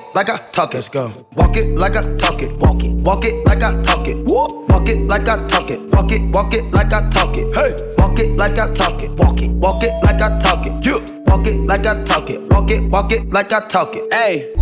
It. 0.02 0.14
Like 0.14 0.28
I 0.28 0.38
talk 0.52 0.72
it. 0.72 0.78
Let's 0.78 0.88
go. 0.88 1.26
Walk 1.36 1.56
it 1.56 1.68
like 1.76 1.96
I 1.96 2.02
talk 2.16 2.42
it. 2.42 2.56
Walk 2.58 2.82
it. 2.84 2.92
Walk 2.92 3.24
it 3.24 3.46
like 3.46 3.62
I 3.62 3.82
talk 3.82 4.06
it. 4.08 4.16
Woo. 4.26 4.46
Walk 4.68 4.88
it 4.88 4.98
like 5.06 5.28
I 5.28 5.46
talk 5.48 5.70
it. 5.70 5.80
Walk 5.94 6.12
it. 6.12 6.34
Walk 6.34 6.54
it 6.54 6.64
like 6.72 6.92
I 6.92 7.08
talk 7.10 7.36
it. 7.36 7.54
Hey. 7.54 7.76
Walk 7.98 8.18
it 8.18 8.36
like 8.36 8.58
I 8.58 8.72
talk 8.74 9.02
it. 9.02 9.10
Walk 9.12 9.40
it. 9.42 9.50
Walk 9.50 9.82
it 9.82 9.92
like 10.04 10.20
I 10.20 10.38
talk 10.38 10.66
it. 10.66 10.84
Yeah. 10.84 11.22
Walk 11.26 11.46
it 11.46 11.56
like 11.66 11.86
I 11.86 12.04
talk 12.04 12.28
it. 12.30 12.42
Walk 12.52 12.70
it. 12.70 12.90
Walk 12.90 13.12
it 13.12 13.30
like 13.30 13.52
I 13.52 13.66
talk 13.68 13.94
it. 13.94 14.12
Hey, 14.12 14.52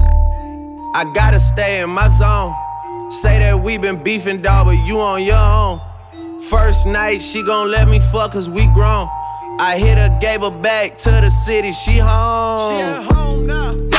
I 0.94 1.11
gotta 1.14 1.40
stay 1.40 1.82
in 1.82 1.90
my 1.90 2.09
zone. 2.09 2.54
Say 3.11 3.40
that 3.40 3.61
we 3.61 3.76
been 3.76 4.02
beefing, 4.04 4.40
dog, 4.40 4.66
but 4.66 4.78
you 4.87 4.99
on 4.99 5.23
your 5.25 5.37
own. 5.37 5.80
First 6.42 6.87
night, 6.87 7.20
she 7.20 7.42
gon' 7.44 7.70
let 7.70 7.88
me 7.88 7.99
fuck 8.12 8.32
cause 8.32 8.49
we 8.49 8.66
grown. 8.68 9.09
I 9.59 9.78
hit 9.78 9.99
her, 9.99 10.16
gave 10.20 10.42
her 10.42 10.50
back 10.62 10.97
to 10.99 11.11
the 11.11 11.28
city, 11.28 11.73
she 11.73 11.99
home. 11.99 12.73
She 12.73 12.82
at 12.82 13.02
home 13.12 13.47
now. 13.47 13.89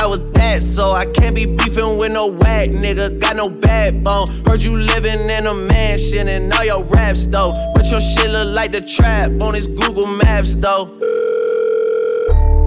So 0.60 0.92
I 0.92 1.06
can't 1.06 1.34
be 1.34 1.46
beefing 1.46 1.98
with 1.98 2.12
no 2.12 2.32
whack 2.32 2.68
nigga. 2.68 3.20
Got 3.20 3.36
no 3.36 3.48
backbone. 3.48 4.26
Heard 4.46 4.62
you 4.62 4.76
living 4.76 5.20
in 5.30 5.46
a 5.46 5.54
mansion 5.54 6.28
and 6.28 6.52
all 6.52 6.64
your 6.64 6.82
raps 6.84 7.26
though. 7.26 7.52
But 7.74 7.90
your 7.90 8.00
shit 8.00 8.30
look 8.30 8.54
like 8.54 8.72
the 8.72 8.80
trap 8.80 9.30
on 9.42 9.54
his 9.54 9.66
Google 9.66 10.06
Maps 10.06 10.54
though. 10.56 10.90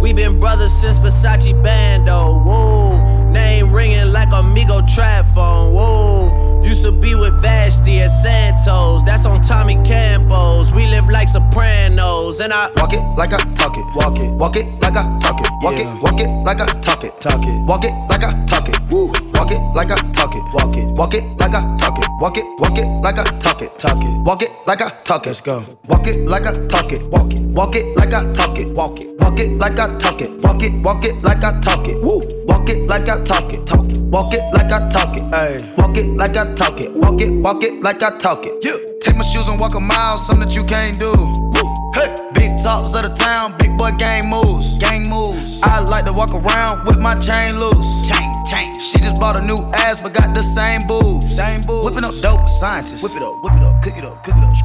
We 0.01 0.13
been 0.13 0.39
brothers 0.39 0.71
since 0.71 0.99
Versace 0.99 1.51
Bando. 1.63 2.39
Whoa, 2.43 3.29
name 3.31 3.73
ringing 3.73 4.11
like 4.11 4.29
Amigo 4.33 4.81
trap 4.87 5.25
phone. 5.33 5.73
Whoa, 5.73 6.44
used 6.65 6.83
to 6.83 6.91
be 6.91 7.15
with 7.15 7.33
Vashtie 7.43 7.99
at 7.99 8.09
Santos. 8.09 9.03
That's 9.03 9.25
on 9.25 9.41
Tommy 9.41 9.75
Campos. 9.85 10.73
We 10.73 10.87
live 10.87 11.07
like 11.09 11.29
Sopranos, 11.29 12.39
and 12.39 12.51
I 12.51 12.69
Walk 12.75 12.93
it 12.93 13.03
like 13.17 13.33
I 13.33 13.37
talk 13.53 13.77
it. 13.77 13.85
Walk 13.95 14.17
it. 14.19 14.31
Walk 14.33 14.55
it 14.57 14.65
like 14.81 14.95
I 14.95 15.03
talk 15.19 15.39
it. 15.39 15.49
Walk 15.61 15.75
it. 15.75 15.87
Walk 16.01 16.19
it 16.19 16.29
like 16.43 16.59
I 16.59 16.65
talk 16.81 17.03
it. 17.03 17.21
Talk 17.21 17.43
it. 17.43 17.65
Walk 17.65 17.85
it 17.85 17.93
like 18.09 18.23
I 18.23 18.45
talk 18.45 18.67
it. 18.69 18.79
Woo. 18.89 19.24
Walk 19.35 19.51
it 19.51 19.61
like 19.75 19.91
I 19.91 19.95
talk 20.11 20.35
it. 20.35 20.43
Walk 20.53 20.75
it. 20.75 20.85
Walk 20.95 21.13
it 21.13 21.23
like 21.39 21.53
I 21.53 21.61
talk 21.77 21.97
it. 21.99 22.09
Walk 22.19 22.37
it. 22.37 22.45
Walk 22.59 22.77
it 22.77 22.87
like 23.01 23.17
I 23.17 23.23
talk 23.39 23.61
it. 23.61 23.77
Talk 23.77 24.01
it. 24.01 24.25
Walk 24.25 24.41
it 24.41 24.49
like 24.65 24.81
I 24.81 24.89
talk 25.03 25.23
it. 25.25 25.29
Let's 25.29 25.41
go. 25.41 25.79
Walk 25.87 26.07
it 26.07 26.27
like 26.27 26.45
I 26.45 26.53
talk 26.67 26.91
it. 26.91 27.03
Walk 27.09 27.33
it. 27.33 27.41
Walk 27.43 27.75
it 27.75 27.97
like 27.97 28.13
I 28.13 28.33
talk 28.33 28.57
it. 28.57 28.67
Walk 28.73 28.99
it. 28.99 29.09
Walk 29.19 29.39
it 29.39 29.51
like 29.57 29.79
I 29.79 29.97
talk 29.99 30.21
it. 30.21 30.31
Walk 30.41 30.63
it. 30.63 30.73
Walk 30.83 31.05
it 31.05 31.15
like 31.23 31.43
I 31.43 31.59
talk 31.61 31.87
it. 31.87 32.01
Woo. 32.01 32.21
Walk 32.47 32.69
it 32.69 32.87
like 32.87 33.09
I 33.09 33.23
talk 33.23 33.53
it. 33.53 33.65
Talk 33.67 33.89
it. 33.89 33.99
Walk 34.01 34.33
it 34.33 34.41
like 34.53 34.71
I 34.71 34.89
talk 34.89 35.15
it. 35.17 35.23
Ay. 35.33 35.73
Walk 35.77 35.97
it 35.97 36.07
like 36.07 36.37
I 36.37 36.53
talk 36.55 36.79
it. 36.79 36.91
Walk 36.93 37.21
it. 37.21 37.31
Walk 37.41 37.63
it 37.63 37.81
like 37.81 38.01
I 38.01 38.17
talk 38.17 38.45
it. 38.45 38.53
Yeah. 38.63 38.77
Take 39.01 39.15
my 39.15 39.23
shoes 39.23 39.47
and 39.47 39.59
walk 39.59 39.75
a 39.75 39.79
mile, 39.79 40.17
something 40.17 40.47
that 40.47 40.55
you 40.55 40.63
can't 40.63 40.97
do. 40.99 41.11
Woo. 41.11 41.84
Hey. 41.95 42.15
Big 42.33 42.51
talks 42.61 42.93
of 42.93 43.01
the 43.03 43.13
town, 43.15 43.55
big 43.57 43.77
boy 43.77 43.91
gang 43.97 44.29
moves. 44.29 44.77
Gang 44.77 45.09
moves. 45.09 45.61
I 45.63 45.79
like 45.79 46.05
to 46.05 46.13
walk 46.13 46.33
around 46.33 46.85
with 46.85 46.99
my 46.99 47.15
chain 47.19 47.57
loose. 47.59 48.07
Chain, 48.07 48.27
chain. 48.45 48.75
She 48.79 48.99
just 48.99 49.19
bought 49.19 49.39
a 49.39 49.43
new 49.45 49.57
ass, 49.73 50.01
but 50.01 50.13
got 50.13 50.35
the 50.35 50.43
same 50.43 50.85
boobs. 50.87 51.25
Same 51.35 51.61
boobs. 51.61 51.85
Whipping 51.85 52.03
up 52.03 52.13
dope 52.21 52.47
scientists. 52.47 53.03
Whip 53.03 53.15
it 53.15 53.23
up, 53.23 53.41
whip 53.41 53.53
it 53.53 53.63
up, 53.63 53.81
cook 53.81 53.97
it 53.97 54.05
up, 54.05 54.23
cook 54.23 54.35
it 54.35 54.43
up. 54.43 54.55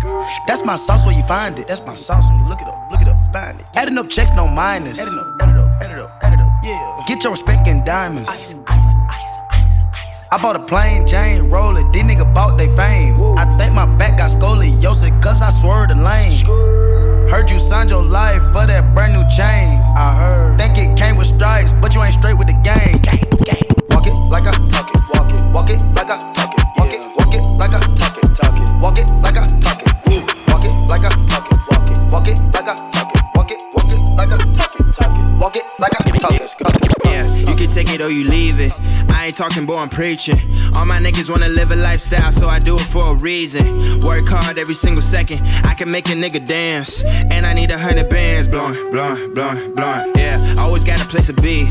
That's 0.46 0.64
my 0.64 0.76
sauce 0.76 1.06
where 1.06 1.16
you 1.16 1.24
find 1.24 1.58
it. 1.58 1.68
That's 1.68 1.84
my 1.86 1.94
sauce 1.94 2.26
when 2.28 2.38
you 2.40 2.48
look 2.48 2.60
it 2.60 2.68
up, 2.68 2.90
look 2.90 3.00
it 3.00 3.08
up, 3.08 3.16
find 3.32 3.58
it. 3.60 3.66
Adding 3.76 3.98
up 3.98 4.08
checks, 4.08 4.30
no 4.36 4.46
minus. 4.46 5.00
Adding 5.00 5.18
up, 5.18 5.42
add 5.42 5.50
it 5.50 5.58
up, 5.58 5.82
add 5.82 5.92
it 5.92 5.98
up, 5.98 6.18
add 6.22 6.32
it 6.34 6.40
up. 6.40 6.50
Yeah. 6.62 7.04
Get 7.06 7.22
your 7.22 7.32
respect 7.32 7.66
in 7.66 7.84
diamonds. 7.84 8.28
Ice, 8.28 8.54
ice. 8.66 8.99
I 10.32 10.38
bought 10.40 10.54
a 10.54 10.60
plain 10.60 11.08
Jane 11.08 11.50
roller, 11.50 11.82
these 11.90 12.04
nigga 12.04 12.22
bought 12.32 12.56
they 12.56 12.68
fame. 12.76 13.18
I 13.36 13.44
think 13.58 13.74
my 13.74 13.84
back 13.98 14.18
got 14.18 14.30
scoliosis, 14.30 15.10
cause 15.20 15.42
I 15.42 15.50
swerved 15.50 15.90
the 15.90 15.96
lane. 15.96 16.38
Heard 17.28 17.50
you 17.50 17.58
signed 17.58 17.90
your 17.90 18.04
life 18.04 18.40
for 18.52 18.64
that 18.64 18.94
brand 18.94 19.12
new 19.12 19.26
chain. 19.26 19.82
I 19.98 20.14
heard. 20.14 20.56
Think 20.56 20.78
it 20.78 20.96
came 20.96 21.16
with 21.16 21.26
stripes, 21.26 21.72
but 21.72 21.96
you 21.96 22.02
ain't 22.04 22.14
straight 22.14 22.38
with 22.38 22.46
the 22.46 22.54
game. 22.62 23.02
Gang, 23.02 23.26
gang. 23.42 23.66
Walk 23.90 24.06
it 24.06 24.14
like 24.30 24.46
I 24.46 24.52
talk 24.70 24.86
it, 24.94 25.02
walk 25.10 25.32
it, 25.34 25.42
walk 25.50 25.70
it. 25.70 25.82
like 25.98 26.10
I 26.10 26.18
talk 26.32 26.54
it. 26.54 26.64
Walk 26.78 26.89
talking, 39.40 39.64
boy, 39.64 39.76
I'm 39.76 39.88
preaching. 39.88 40.38
All 40.76 40.84
my 40.84 40.98
niggas 40.98 41.30
wanna 41.30 41.48
live 41.48 41.70
a 41.70 41.76
lifestyle, 41.76 42.30
so 42.30 42.46
I 42.46 42.58
do 42.58 42.76
it 42.76 42.82
for 42.82 43.12
a 43.12 43.14
reason. 43.14 43.98
Work 44.00 44.26
hard 44.26 44.58
every 44.58 44.74
single 44.74 45.00
second. 45.00 45.40
I 45.64 45.72
can 45.72 45.90
make 45.90 46.10
a 46.10 46.12
nigga 46.12 46.44
dance. 46.44 47.02
And 47.02 47.46
I 47.46 47.54
need 47.54 47.70
a 47.70 47.78
hundred 47.78 48.10
bands, 48.10 48.48
blowing, 48.48 48.90
blowing, 48.90 49.32
blowing, 49.32 49.74
blowing. 49.74 50.12
Yeah, 50.14 50.56
always 50.58 50.84
got 50.84 51.02
a 51.02 51.06
place 51.06 51.28
to 51.28 51.32
be. 51.32 51.64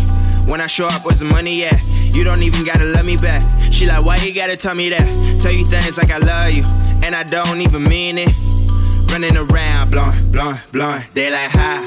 When 0.50 0.62
I 0.62 0.66
show 0.66 0.88
up, 0.88 1.06
where's 1.06 1.20
the 1.20 1.26
money 1.26 1.64
at? 1.64 1.80
You 2.12 2.24
don't 2.24 2.42
even 2.42 2.66
gotta 2.66 2.86
love 2.86 3.06
me 3.06 3.18
back. 3.18 3.44
She 3.72 3.86
like, 3.86 4.04
why 4.04 4.16
you 4.16 4.34
gotta 4.34 4.58
tell 4.58 4.74
me 4.74 4.90
that? 4.90 5.40
Tell 5.40 5.52
you 5.52 5.64
things 5.64 5.96
like 5.96 6.10
I 6.10 6.18
love 6.18 6.50
you, 6.50 6.64
and 7.06 7.16
I 7.16 7.22
don't 7.22 7.62
even 7.62 7.84
mean 7.84 8.18
it. 8.18 8.34
Running 9.12 9.38
around, 9.38 9.92
blowing, 9.92 10.32
blowing, 10.32 10.58
blowing. 10.72 11.04
They 11.14 11.30
like, 11.30 11.52
ha, 11.52 11.86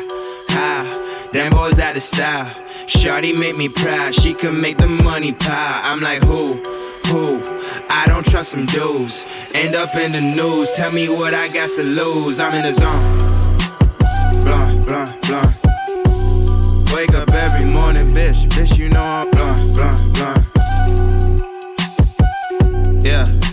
ha. 0.49 1.31
Them 1.33 1.51
boys 1.51 1.81
out 1.81 1.97
of 1.97 2.05
style. 2.05 2.62
Shawty 2.87 3.39
make 3.39 3.57
me 3.57 3.69
proud. 3.69 4.15
She 4.15 4.35
can 4.35 4.61
make 4.61 4.79
the 4.79 4.89
money 4.89 5.33
pile. 5.33 5.81
I'm 5.85 6.01
like, 6.01 6.23
who, 6.23 6.55
who? 7.07 7.43
I 7.89 8.05
don't 8.07 8.25
trust 8.27 8.51
some 8.51 8.67
dudes. 8.67 9.25
End 9.55 9.75
up 9.75 9.95
in 9.95 10.13
the 10.13 10.21
news. 10.21 10.71
Tell 10.73 10.91
me 10.91 11.09
what 11.09 11.35
I 11.35 11.49
got 11.49 11.71
to 11.71 11.83
lose. 11.83 12.41
I'm 12.41 12.55
in 12.55 12.63
the 12.65 12.73
zone. 12.73 13.03
Blowing, 14.43 14.81
blowing, 14.83 15.21
blowing. 15.23 15.55
Wake 16.95 17.15
up 17.15 17.31
every 17.31 17.73
morning, 17.73 18.09
bitch. 18.09 18.49
Bitch, 18.49 18.79
you 18.79 18.89
know 18.89 19.03
I'm 19.03 19.31
blowing, 19.31 19.73
blowing, 19.73 20.13
blowing. 20.13 20.43
Yeah. 23.03 23.52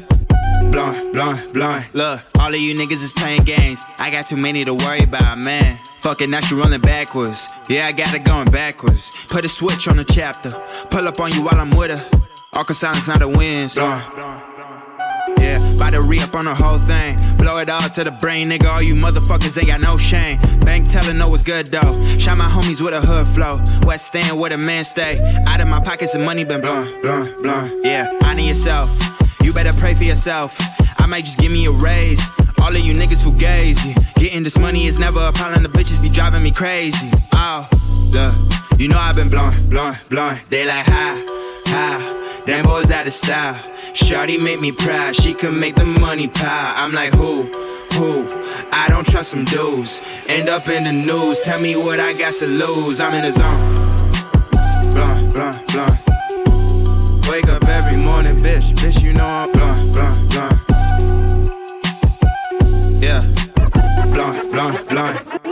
Blowing, 0.72 1.12
blowing, 1.12 1.52
blowing. 1.52 1.86
Look, 1.94 2.22
all 2.40 2.54
of 2.54 2.60
you 2.62 2.76
niggas 2.76 3.04
is 3.04 3.12
playing 3.12 3.42
games. 3.42 3.84
I 3.98 4.12
got 4.12 4.28
too 4.28 4.38
many 4.38 4.64
to 4.64 4.74
worry 4.74 5.02
about, 5.02 5.40
man. 5.40 5.80
Fuck 6.00 6.22
it, 6.22 6.30
now 6.30 6.42
she 6.42 6.54
rolling 6.54 6.82
backwards. 6.82 7.48
Yeah, 7.68 7.88
I 7.88 7.92
got 7.92 8.14
it 8.14 8.24
going 8.24 8.52
backwards. 8.52 9.12
Put 9.30 9.46
a 9.46 9.50
switch 9.50 9.88
on 9.88 9.98
the 9.98 10.04
chapter. 10.06 10.52
Pull 10.92 11.08
up 11.08 11.20
on 11.20 11.32
you 11.32 11.42
while 11.42 11.60
I'm 11.60 11.72
with 11.72 11.98
her. 11.98 12.20
Arkansas 12.54 12.92
is 12.92 13.08
not 13.08 13.22
a 13.22 13.28
win, 13.28 13.68
so. 13.68 13.82
Yeah, 15.40 15.60
about 15.76 15.92
to 15.92 16.02
re 16.02 16.20
up 16.20 16.36
on 16.36 16.46
the 16.46 16.54
whole 16.54 16.78
thing. 16.78 17.20
Blow 17.38 17.58
it 17.58 17.70
all 17.70 17.90
to 17.90 18.04
the 18.04 18.12
brain, 18.12 18.48
nigga. 18.48 18.72
All 18.72 18.82
you 18.82 18.94
motherfuckers 18.94 19.58
ain't 19.58 19.68
got 19.68 19.82
no 19.82 19.98
shame. 19.98 20.40
Bank 20.60 20.90
telling 20.90 21.18
know 21.18 21.30
what's 21.30 21.44
good 21.44 21.68
though. 21.68 22.04
Shot 22.18 22.38
my 22.38 22.46
homies 22.46 22.82
with 22.82 22.94
a 22.94 23.02
hood 23.02 23.28
flow. 23.28 23.60
West 23.88 24.16
End 24.16 24.40
where 24.40 24.50
the 24.50 24.58
man 24.58 24.84
stay. 24.84 25.20
Out 25.48 25.62
of 25.62 25.68
my 25.68 25.80
pockets, 25.80 26.14
the 26.14 26.20
money 26.20 26.44
been 26.44 26.62
blowing, 26.62 27.02
blowing, 27.02 27.42
blowing. 27.42 27.84
Yeah, 27.84 28.12
honor 28.26 28.42
yourself. 28.42 28.88
You 29.44 29.54
better 29.54 29.74
pray 29.80 29.96
for 29.96 30.04
yourself. 30.04 30.58
I 31.00 31.06
might 31.06 31.24
just 31.24 31.40
give 31.40 31.52
me 31.52 31.66
a 31.66 31.72
raise. 31.72 32.22
All 32.62 32.76
of 32.76 32.86
you 32.86 32.94
niggas 32.94 33.24
who 33.24 33.32
gaze. 33.38 33.82
Getting 34.16 34.44
this 34.44 34.58
money 34.58 34.86
is 34.86 35.00
never 35.00 35.20
a 35.20 35.32
problem. 35.32 35.64
The 35.64 35.70
bitches 35.70 36.02
be 36.02 36.10
driving 36.10 36.44
me 36.44 36.52
crazy. 36.52 37.10
Oh, 37.34 37.68
look. 38.12 38.36
You 38.80 38.88
know 38.88 38.98
I've 38.98 39.16
been 39.16 39.30
blowing, 39.30 39.70
blowing, 39.70 39.98
blowing. 40.10 40.40
They 40.50 40.66
like, 40.66 40.86
ha, 40.86 41.24
ha. 41.66 42.44
Them 42.46 42.64
boys 42.64 42.92
out 42.92 43.08
of 43.08 43.14
style. 43.14 43.56
Shawty 43.94 44.42
make 44.42 44.62
me 44.62 44.72
proud. 44.72 45.16
She 45.16 45.34
can 45.34 45.60
make 45.60 45.76
the 45.76 45.86
money 45.86 46.28
pile. 46.28 46.74
I'm 46.78 46.94
like, 46.94 47.14
who, 47.14 47.44
who? 47.94 48.28
I 48.72 48.88
don't 48.88 49.06
trust 49.06 49.32
some 49.32 49.46
dudes. 49.46 50.02
End 50.28 50.48
up 50.48 50.68
in 50.68 50.84
the 50.86 50.94
news. 50.94 51.42
Tell 51.42 51.60
me 51.60 51.76
what 51.76 52.00
I 52.00 52.14
got 52.14 52.34
to 52.36 52.48
lose. 52.48 53.02
I'm 53.02 53.14
in 53.16 53.24
the 53.24 53.34
zone. 53.34 53.60
Blowing, 54.94 55.30
blowing, 55.32 55.66
blowing. 55.68 56.00
Wake 57.30 57.48
up 57.48 57.64
every 57.66 58.04
morning, 58.04 58.38
bitch. 58.38 58.74
Bitch, 58.78 59.04
you 59.04 59.14
know 59.14 59.24
I'm 59.24 59.52
blowing, 59.52 59.92
blowing, 59.92 60.28
blowing. 60.30 60.60
Yeah, 63.00 63.22
blowing, 64.12 64.52
blowing, 64.52 64.86
blowing. 64.88 65.49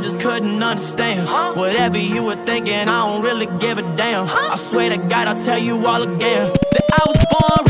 I 0.00 0.02
just 0.02 0.18
couldn't 0.18 0.62
understand. 0.62 1.28
Huh? 1.28 1.52
Whatever 1.52 1.98
you 1.98 2.24
were 2.24 2.46
thinking, 2.46 2.72
I 2.72 3.06
don't 3.06 3.22
really 3.22 3.44
give 3.58 3.76
a 3.76 3.82
damn. 3.96 4.26
I 4.30 4.56
swear 4.56 4.88
to 4.88 4.96
God, 4.96 5.28
I'll 5.28 5.34
tell 5.34 5.58
you 5.58 5.84
all 5.84 6.02
again 6.02 6.50
that 6.72 6.88
I 6.90 7.04
was 7.06 7.18
born 7.30 7.69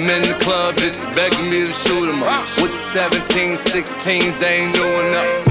I'm 0.00 0.08
in 0.10 0.22
the 0.22 0.38
club, 0.38 0.76
bitches 0.76 1.12
begging 1.16 1.50
me 1.50 1.66
to 1.66 1.72
shoot 1.72 2.06
them 2.06 2.22
up. 2.22 2.28
Ah. 2.30 2.62
With 2.62 2.70
the 2.70 2.76
17, 2.76 3.50
16s, 3.50 4.38
they 4.38 4.58
ain't 4.58 4.72
doing 4.76 5.10
nothing. 5.10 5.47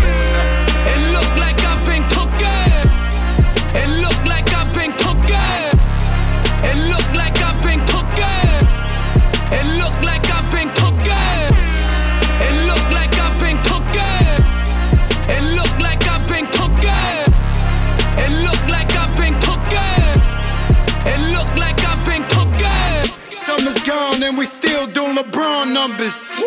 We 24.38 24.45
still 24.45 24.86
doing 24.86 25.17
LeBron 25.17 25.73
numbers. 25.73 26.38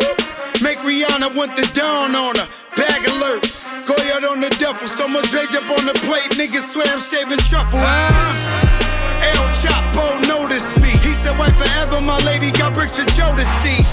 Make 0.63 0.79
Rihanna 0.79 1.35
want 1.35 1.57
the 1.59 1.67
down 1.75 2.15
on 2.15 2.35
her. 2.39 2.47
Bag 2.75 3.03
alert. 3.11 3.43
Go 3.85 3.95
out 4.15 4.23
on 4.23 4.39
the 4.39 4.49
duffel. 4.55 4.87
So 4.87 5.07
much 5.07 5.27
rage 5.33 5.53
up 5.55 5.67
on 5.67 5.85
the 5.85 5.93
plate. 6.07 6.31
Niggas 6.39 6.71
swear 6.71 6.87
I'm 6.87 7.03
shaving 7.03 7.43
truffle. 7.51 7.83
Huh? 7.83 8.71
El 9.35 9.43
Chapo 9.59 10.23
noticed 10.27 10.79
me. 10.79 10.91
He 11.03 11.11
said, 11.11 11.37
wait 11.37 11.55
forever. 11.55 11.99
My 11.99 12.17
lady 12.23 12.51
got 12.51 12.73
bricks 12.73 12.95
for 12.95 13.03
Joe 13.11 13.35
to 13.35 13.45
see. 13.59 13.83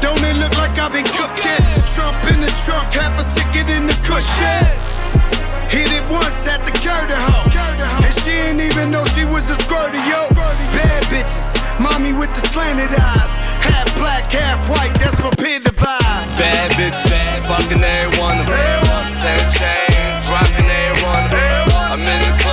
Don't 0.00 0.24
it 0.24 0.36
look 0.40 0.56
like 0.56 0.72
I've 0.80 0.92
been 0.92 1.04
cooking? 1.04 1.64
Trump 1.92 2.16
in 2.32 2.40
the 2.40 2.52
trunk, 2.64 2.88
half 2.92 3.20
a 3.20 3.24
ticket 3.28 3.68
in 3.68 3.86
the 3.86 3.96
cushion. 4.00 4.64
Hit 5.68 5.92
it 5.92 6.04
once 6.08 6.46
at 6.46 6.64
the 6.64 6.72
Curtis 6.80 7.20
hoe. 7.20 7.52
And 7.52 8.14
she 8.24 8.32
ain't 8.48 8.60
even 8.60 8.90
know 8.90 9.04
she 9.12 9.24
was 9.24 9.48
a 9.50 9.56
squirter, 9.56 10.00
yo. 10.08 10.28
Bad 10.32 11.04
bitches, 11.12 11.52
mommy 11.80 12.12
with 12.12 12.32
the 12.34 12.42
slanted 12.48 12.92
eyes. 12.94 13.36
Half 13.62 13.94
black, 13.98 14.30
half 14.30 14.68
white, 14.68 14.94
that's 14.98 15.18
my 15.20 15.30
peer 15.36 15.60
divide. 15.60 16.26
Bad 16.38 16.72
bitch, 16.72 16.98
bad, 17.10 17.42
fucking 17.48 17.82
every 17.82 18.18
one 18.20 18.38
of. 18.40 18.46
Ten 19.24 19.40
chains, 19.56 20.22
rocking 20.28 20.68
every 20.68 21.02
one 21.02 21.24
of 21.24 21.30
them. 21.30 21.68
I'm 21.90 22.02
in 22.02 22.20
the 22.28 22.43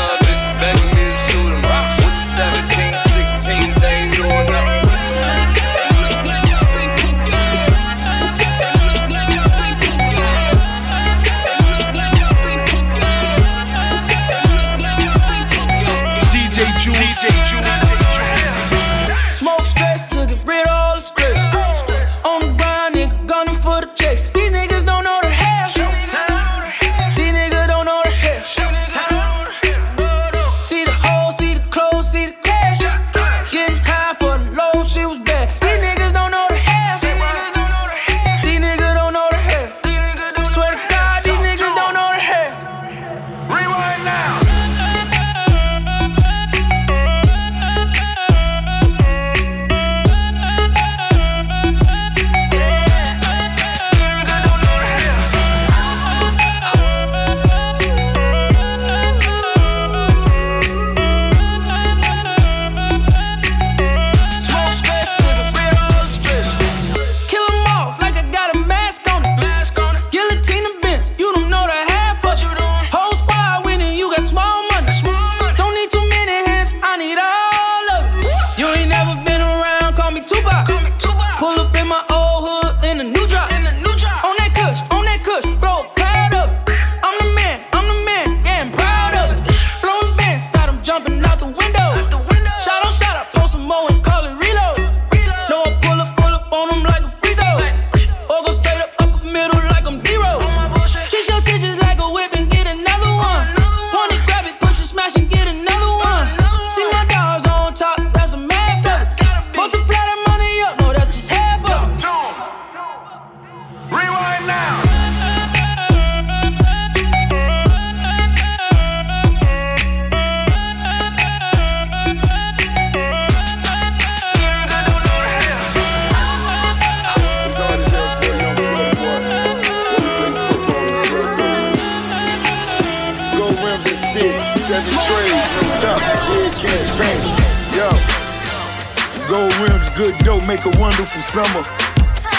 good 140.02 140.18
dope, 140.26 140.42
make 140.50 140.66
a 140.66 140.74
wonderful 140.82 141.22
summer. 141.22 141.62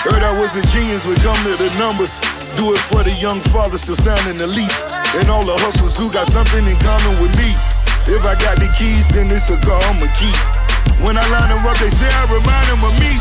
Heard 0.02 0.26
I 0.26 0.34
was 0.34 0.58
a 0.58 0.66
genius 0.74 1.06
when 1.06 1.14
come 1.22 1.38
to 1.46 1.54
the 1.54 1.70
numbers. 1.78 2.18
Do 2.58 2.74
it 2.74 2.82
for 2.90 3.06
the 3.06 3.14
young 3.22 3.38
father 3.38 3.78
still 3.78 3.94
signing 3.94 4.42
the 4.42 4.50
lease. 4.50 4.82
And 5.14 5.30
all 5.30 5.46
the 5.46 5.54
hustlers 5.62 5.94
who 5.94 6.10
got 6.10 6.26
something 6.26 6.66
in 6.66 6.74
common 6.82 7.22
with 7.22 7.30
me. 7.38 7.54
If 8.10 8.26
I 8.26 8.34
got 8.42 8.58
the 8.58 8.66
keys, 8.74 9.06
then 9.14 9.30
it's 9.30 9.46
a 9.54 9.58
car 9.62 9.78
I'ma 9.94 10.10
keep. 10.18 10.34
When 11.06 11.14
I 11.14 11.22
line 11.30 11.54
them 11.54 11.62
up, 11.62 11.78
they 11.78 11.86
say 11.86 12.10
I 12.10 12.26
remind 12.34 12.66
them 12.66 12.82
of 12.82 12.98
me. 12.98 13.14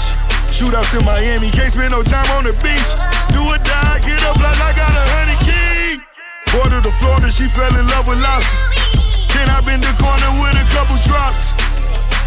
Shootouts 0.49 0.97
in 0.97 1.05
Miami, 1.05 1.53
can't 1.53 1.69
spend 1.69 1.93
no 1.93 2.01
time 2.01 2.25
on 2.33 2.49
the 2.49 2.57
beach. 2.65 2.89
Do 3.37 3.45
or 3.45 3.61
die, 3.61 4.01
get 4.01 4.25
up 4.25 4.41
like 4.41 4.57
I 4.57 4.73
got 4.73 4.89
a 4.89 5.05
honey 5.21 5.37
key. 5.45 6.01
Border 6.49 6.81
to 6.81 6.89
Florida, 6.97 7.29
she 7.29 7.45
fell 7.45 7.69
in 7.77 7.85
love 7.93 8.09
with 8.09 8.17
lobster. 8.17 8.57
Then 9.37 9.53
I 9.53 9.61
been 9.61 9.85
the 9.85 9.93
corner 10.01 10.33
with 10.41 10.57
a 10.57 10.65
couple 10.73 10.97
drops. 10.97 11.53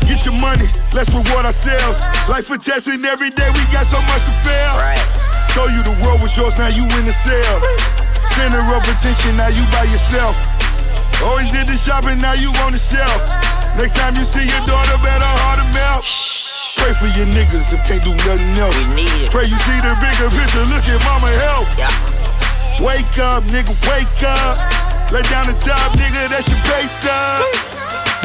Get 0.06 0.22
your 0.22 0.38
money, 0.38 0.70
let's 0.94 1.10
reward 1.10 1.44
ourselves. 1.44 2.06
Life 2.30 2.46
for 2.46 2.56
testing 2.56 3.04
every 3.04 3.30
day, 3.30 3.50
we 3.52 3.62
got 3.74 3.84
so 3.84 4.00
much 4.08 4.22
to 4.24 4.34
fail. 4.46 4.74
Told 5.52 5.70
you 5.74 5.82
the 5.82 5.94
world 6.02 6.22
was 6.22 6.32
yours, 6.38 6.56
now 6.56 6.70
you 6.70 6.86
in 6.96 7.04
the 7.04 7.12
cell. 7.12 7.58
Center 8.24 8.62
of 8.62 8.82
attention, 8.88 9.36
now 9.36 9.50
you 9.50 9.62
by 9.74 9.84
yourself. 9.90 10.38
Always 11.22 11.50
did 11.50 11.66
the 11.68 11.76
shopping, 11.76 12.18
now 12.18 12.34
you 12.34 12.50
on 12.64 12.72
the 12.72 12.80
shelf. 12.80 13.20
Next 13.76 13.98
time 13.98 14.14
you 14.14 14.24
see 14.24 14.46
your 14.46 14.64
daughter, 14.66 14.96
better 15.02 15.30
heart 15.44 15.60
to 15.60 15.66
melt. 15.74 16.06
Pray 16.78 16.94
for 16.94 17.10
your 17.18 17.26
niggas 17.34 17.74
if 17.74 17.82
can't 17.86 18.02
do 18.02 18.14
nothing 18.26 18.54
else. 18.58 18.74
We 18.88 19.02
need 19.02 19.26
it. 19.26 19.30
Pray 19.30 19.46
you 19.46 19.58
see 19.58 19.78
the 19.82 19.94
bigger 19.98 20.30
picture, 20.30 20.64
look 20.70 20.86
at 20.86 20.98
mama 21.06 21.30
health. 21.42 21.70
Yeah. 21.78 21.90
Wake 22.82 23.18
up, 23.22 23.44
nigga, 23.50 23.74
wake 23.86 24.22
up. 24.26 24.58
Lay 25.12 25.22
down 25.30 25.46
the 25.46 25.54
top, 25.54 25.92
nigga, 25.94 26.28
that's 26.30 26.50
your 26.50 26.58
pay 26.66 26.86
stub. 26.86 27.73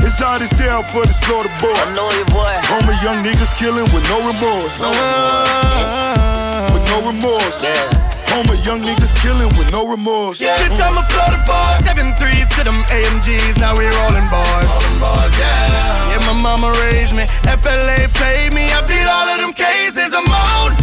It's 0.03 0.19
hard 0.19 0.41
as 0.41 0.51
hell 0.57 0.83
for 0.83 1.05
this 1.05 1.19
Florida 1.23 1.49
boy. 1.62 1.71
I 1.75 1.93
know 1.93 2.09
you, 2.15 2.25
boy. 2.31 2.53
Home 2.71 2.88
of 2.88 2.97
young 3.03 3.23
niggas 3.23 3.53
killing 3.55 3.88
with 3.93 4.03
no 4.09 4.23
remorse. 4.25 4.81
No 4.81 4.91
remorse. 4.91 6.73
With 6.73 6.85
no 6.89 6.97
remorse. 7.07 7.59
Home 8.33 8.49
of 8.49 8.59
young 8.65 8.81
niggas 8.81 9.15
killing 9.21 9.49
with 9.57 9.71
no 9.71 9.88
remorse. 9.88 10.41
Yeah. 10.41 10.57
Bitch, 10.59 10.79
I'm 10.79 10.97
a 10.97 11.03
Florida 11.12 11.41
boy. 11.45 11.83
Seven 11.85 12.13
threes 12.15 12.47
to 12.57 12.63
them 12.63 12.81
AMGs. 12.89 13.57
Now 13.59 13.77
we 13.77 13.85
rolling 13.85 14.27
boys. 14.31 14.69
Rolling 14.69 14.99
boys, 14.99 15.33
yeah. 15.39 16.13
Yeah, 16.13 16.21
my 16.25 16.35
mama 16.35 16.71
raised 16.83 17.15
me. 17.15 17.25
FLA 17.45 18.09
paid 18.17 18.53
me. 18.53 18.71
I 18.71 18.81
beat 18.88 19.05
all 19.05 19.27
of 19.29 19.39
them 19.39 19.53
cases. 19.53 20.12
I'm 20.13 20.27
on. 20.27 20.75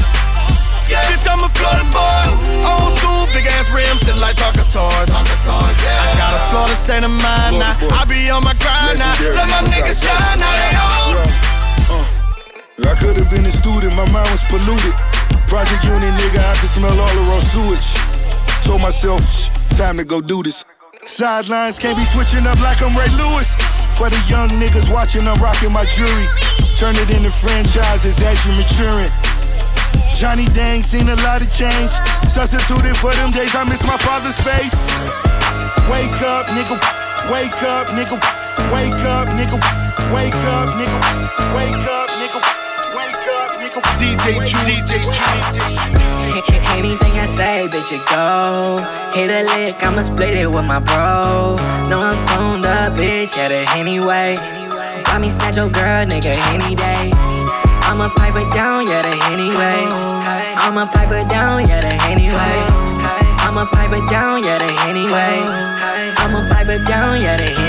Yeah, 0.86 1.02
bitch, 1.10 1.26
I'm 1.26 1.42
a 1.42 1.50
Florida 1.50 1.82
boy. 1.90 2.30
Old 2.62 2.94
school, 2.98 3.26
big 3.34 3.46
ass 3.58 3.66
rims, 3.74 4.06
sit 4.06 4.14
like 4.22 4.38
Tonka 4.38 4.62
toys. 4.70 5.10
I 5.10 6.14
got 6.14 6.30
a 6.30 6.40
Florida 6.50 6.76
state 6.78 7.02
of 7.02 7.10
mind 7.10 7.58
now. 7.58 7.74
I 7.90 8.06
be 8.06 8.15
on. 10.04 10.42
Uh, 11.88 12.04
I 12.84 12.94
could 13.00 13.16
have 13.16 13.30
been 13.30 13.46
a 13.46 13.50
student, 13.50 13.94
my 13.96 14.04
mind 14.12 14.28
was 14.28 14.44
polluted. 14.44 14.92
Project 15.48 15.84
Unit 15.84 16.12
nigga, 16.20 16.42
I 16.42 16.54
could 16.60 16.68
smell 16.68 16.98
all 16.98 17.14
the 17.14 17.24
raw 17.30 17.40
sewage. 17.40 17.94
Told 18.66 18.82
myself, 18.82 19.22
time 19.78 19.96
to 19.96 20.04
go 20.04 20.20
do 20.20 20.42
this. 20.42 20.64
Sidelines 21.06 21.78
can't 21.78 21.96
be 21.96 22.04
switching 22.04 22.46
up 22.46 22.58
like 22.60 22.82
I'm 22.82 22.96
Ray 22.98 23.08
Lewis. 23.14 23.54
For 23.96 24.10
the 24.10 24.20
young 24.28 24.50
niggas 24.58 24.92
watching, 24.92 25.26
I'm 25.26 25.40
rocking 25.40 25.72
my 25.72 25.86
jury. 25.86 26.26
Turn 26.76 26.96
it 26.96 27.08
into 27.08 27.30
franchises 27.30 28.20
as 28.20 28.36
you're 28.44 28.56
maturing. 28.56 29.08
Johnny 30.12 30.46
Dang 30.52 30.82
seen 30.82 31.08
a 31.08 31.16
lot 31.22 31.40
of 31.40 31.48
change. 31.48 31.90
Substituted 32.28 32.96
for 32.96 33.14
them 33.14 33.30
days, 33.30 33.54
I 33.54 33.64
miss 33.64 33.86
my 33.86 33.96
father's 33.96 34.36
face. 34.42 34.90
Wake 35.88 36.20
up, 36.26 36.46
nigga. 36.52 36.76
Wake 37.30 37.62
up, 37.62 37.86
nigga. 37.94 38.35
Wake 38.72 39.04
up, 39.04 39.28
nigga. 39.38 39.56
Wake 40.14 40.34
up, 40.54 40.68
nigga. 40.78 40.98
Wake 41.54 41.86
up, 41.96 42.08
nigga. 42.20 42.40
Wake 42.96 43.26
up, 43.36 43.50
nigga. 43.60 43.80
DJ 44.00 44.24
Chu, 44.48 44.58
DJ 44.66 44.92
Chu. 45.12 45.24
Anything 46.76 47.12
I 47.18 47.24
say, 47.24 47.68
bitch, 47.68 47.92
it 47.92 48.04
go. 48.10 48.76
Hit 49.14 49.30
a 49.32 49.42
lick, 49.44 49.82
I'ma 49.82 50.02
split 50.02 50.34
it 50.36 50.46
with 50.46 50.64
my 50.64 50.78
bro. 50.78 51.56
No, 51.88 52.00
I'm 52.02 52.18
tuned 52.20 52.66
up, 52.66 52.92
bitch, 52.92 53.34
yeah, 53.36 53.48
the 53.48 53.64
anyway. 53.78 54.36
Buy 55.04 55.18
me 55.18 55.30
snatch 55.30 55.56
your 55.56 55.68
girl, 55.68 56.04
nigga, 56.04 56.36
any 56.52 56.74
day. 56.74 57.12
I'ma 57.88 58.08
pipe 58.10 58.36
it 58.36 58.52
down, 58.52 58.86
yeah, 58.86 59.02
the 59.02 59.14
anyway. 59.32 59.88
I'ma 60.60 60.86
pipe 60.86 61.12
it 61.12 61.28
down, 61.28 61.66
yeah, 61.66 61.80
the 61.80 61.94
anyway. 62.04 62.58
I'ma 63.40 63.64
pipe 63.64 63.92
it 63.92 64.06
down, 64.10 64.42
yeah, 64.42 64.58
the 64.58 64.68
anyway. 64.88 65.46
I'ma 66.18 66.48
pipe 66.50 66.68
it 66.68 66.84
down, 66.84 67.20
yeah, 67.22 67.36
the 67.38 67.44
anyway. 67.44 67.65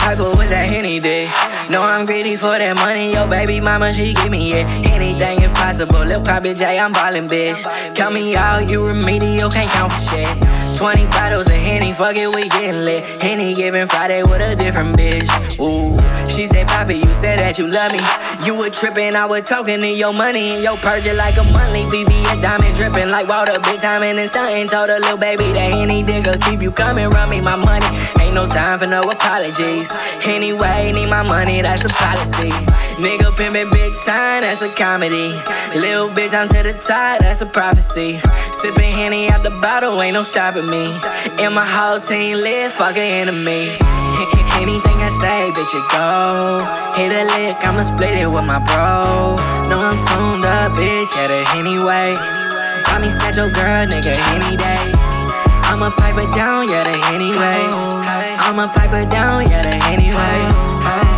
I'ma 0.00 0.16
pipe 0.16 0.32
it 0.32 0.38
with 0.38 0.50
that 0.50 0.68
henny 0.68 1.00
dick. 1.00 1.28
No, 1.68 1.82
I'm 1.82 2.06
greedy 2.06 2.36
for 2.36 2.58
that 2.58 2.76
money, 2.76 3.12
yo, 3.12 3.26
baby 3.26 3.60
mama, 3.60 3.92
she 3.92 4.14
give 4.14 4.30
me 4.30 4.52
it. 4.52 4.66
Anything 4.84 5.42
impossible, 5.42 6.04
lil' 6.04 6.22
Poppy 6.22 6.54
J, 6.54 6.78
I'm 6.78 6.92
ballin', 6.92 7.28
bitch. 7.28 7.62
Count 7.96 8.14
me 8.14 8.34
out, 8.36 8.68
you 8.68 8.86
remedial, 8.86 9.50
can't 9.50 9.68
count 9.68 9.92
for 9.92 10.00
shit. 10.10 10.59
20 10.80 11.04
bottles 11.08 11.46
of 11.46 11.52
Henny, 11.52 11.92
fuck 11.92 12.16
it, 12.16 12.34
we 12.34 12.48
getting 12.48 12.86
lit. 12.86 13.04
Henny 13.22 13.52
giving 13.52 13.86
Friday 13.86 14.22
with 14.22 14.40
a 14.40 14.56
different 14.56 14.96
bitch. 14.96 15.28
Ooh, 15.60 15.92
she 16.26 16.46
said, 16.46 16.68
Poppy, 16.68 16.96
you 16.96 17.04
said 17.04 17.38
that 17.38 17.58
you 17.58 17.66
love 17.66 17.92
me. 17.92 18.00
You 18.46 18.54
were 18.54 18.70
tripping, 18.70 19.14
I 19.14 19.26
was 19.26 19.42
talking 19.42 19.82
to 19.82 19.86
your 19.86 20.14
money 20.14 20.52
and 20.52 20.62
your 20.62 20.78
purchase 20.78 21.14
like 21.14 21.36
a 21.36 21.44
monthly. 21.44 21.82
VV, 21.92 22.08
a 22.32 22.40
diamond 22.40 22.74
dripping 22.76 23.10
like 23.10 23.28
water, 23.28 23.60
big 23.60 23.78
time 23.82 24.02
and 24.02 24.26
stunting. 24.26 24.68
Told 24.68 24.88
a 24.88 25.00
little 25.00 25.18
baby 25.18 25.52
that 25.52 25.70
Henny 25.70 26.02
digger 26.02 26.38
keep 26.48 26.62
you 26.62 26.70
coming, 26.72 27.10
run 27.10 27.28
me 27.28 27.42
my 27.42 27.56
money. 27.56 27.84
Ain't 28.18 28.32
no 28.32 28.46
time 28.46 28.78
for 28.78 28.86
no 28.86 29.02
apologies. 29.02 29.92
Anyway, 30.24 30.92
need 30.92 31.10
my 31.10 31.22
money, 31.22 31.60
that's 31.60 31.84
a 31.84 31.90
policy. 31.90 32.48
Nigga 32.96 33.32
pimpin' 33.36 33.70
big 33.70 33.92
time, 34.00 34.42
that's 34.42 34.62
a 34.62 34.74
comedy. 34.74 35.28
Little 35.76 36.08
bitch, 36.08 36.32
I'm 36.32 36.48
to 36.48 36.62
the 36.62 36.72
top, 36.72 37.20
that's 37.20 37.42
a 37.42 37.46
prophecy. 37.46 38.16
Sippin' 38.52 38.92
Henny 38.92 39.28
out 39.28 39.42
the 39.42 39.50
bottle, 39.50 40.00
ain't 40.00 40.14
no 40.14 40.22
stopping 40.22 40.68
me. 40.68 40.69
And 40.70 41.52
my 41.52 41.66
whole 41.66 41.98
team 41.98 42.38
lit, 42.38 42.70
fuck 42.70 42.96
a 42.96 43.02
enemy. 43.02 43.74
Anything 44.62 45.02
I 45.02 45.10
say, 45.18 45.50
bitch, 45.50 45.74
it 45.74 45.86
go. 45.90 46.62
Hit 46.94 47.10
a 47.10 47.26
lick, 47.26 47.58
I'ma 47.66 47.82
split 47.82 48.14
it 48.14 48.30
with 48.30 48.46
my 48.46 48.62
bro. 48.62 49.34
No, 49.66 49.82
I'm 49.82 49.98
tuned 49.98 50.44
up, 50.46 50.70
bitch, 50.78 51.10
yeah, 51.16 51.26
the 51.26 51.58
anyway. 51.58 52.14
Buy 52.86 53.02
me 53.02 53.10
snatch 53.10 53.36
your 53.36 53.50
girl, 53.50 53.82
nigga, 53.90 54.14
any 54.30 54.56
day. 54.56 54.94
I'ma 55.66 55.90
pipe 55.90 56.18
it 56.22 56.30
down, 56.38 56.68
yeah, 56.68 56.84
the 56.86 56.94
anyway. 57.18 57.66
I'ma 58.38 58.70
pipe 58.70 58.94
it 58.94 59.10
down, 59.10 59.50
yeah, 59.50 59.62
the 59.62 59.74
anyway. 59.90 60.38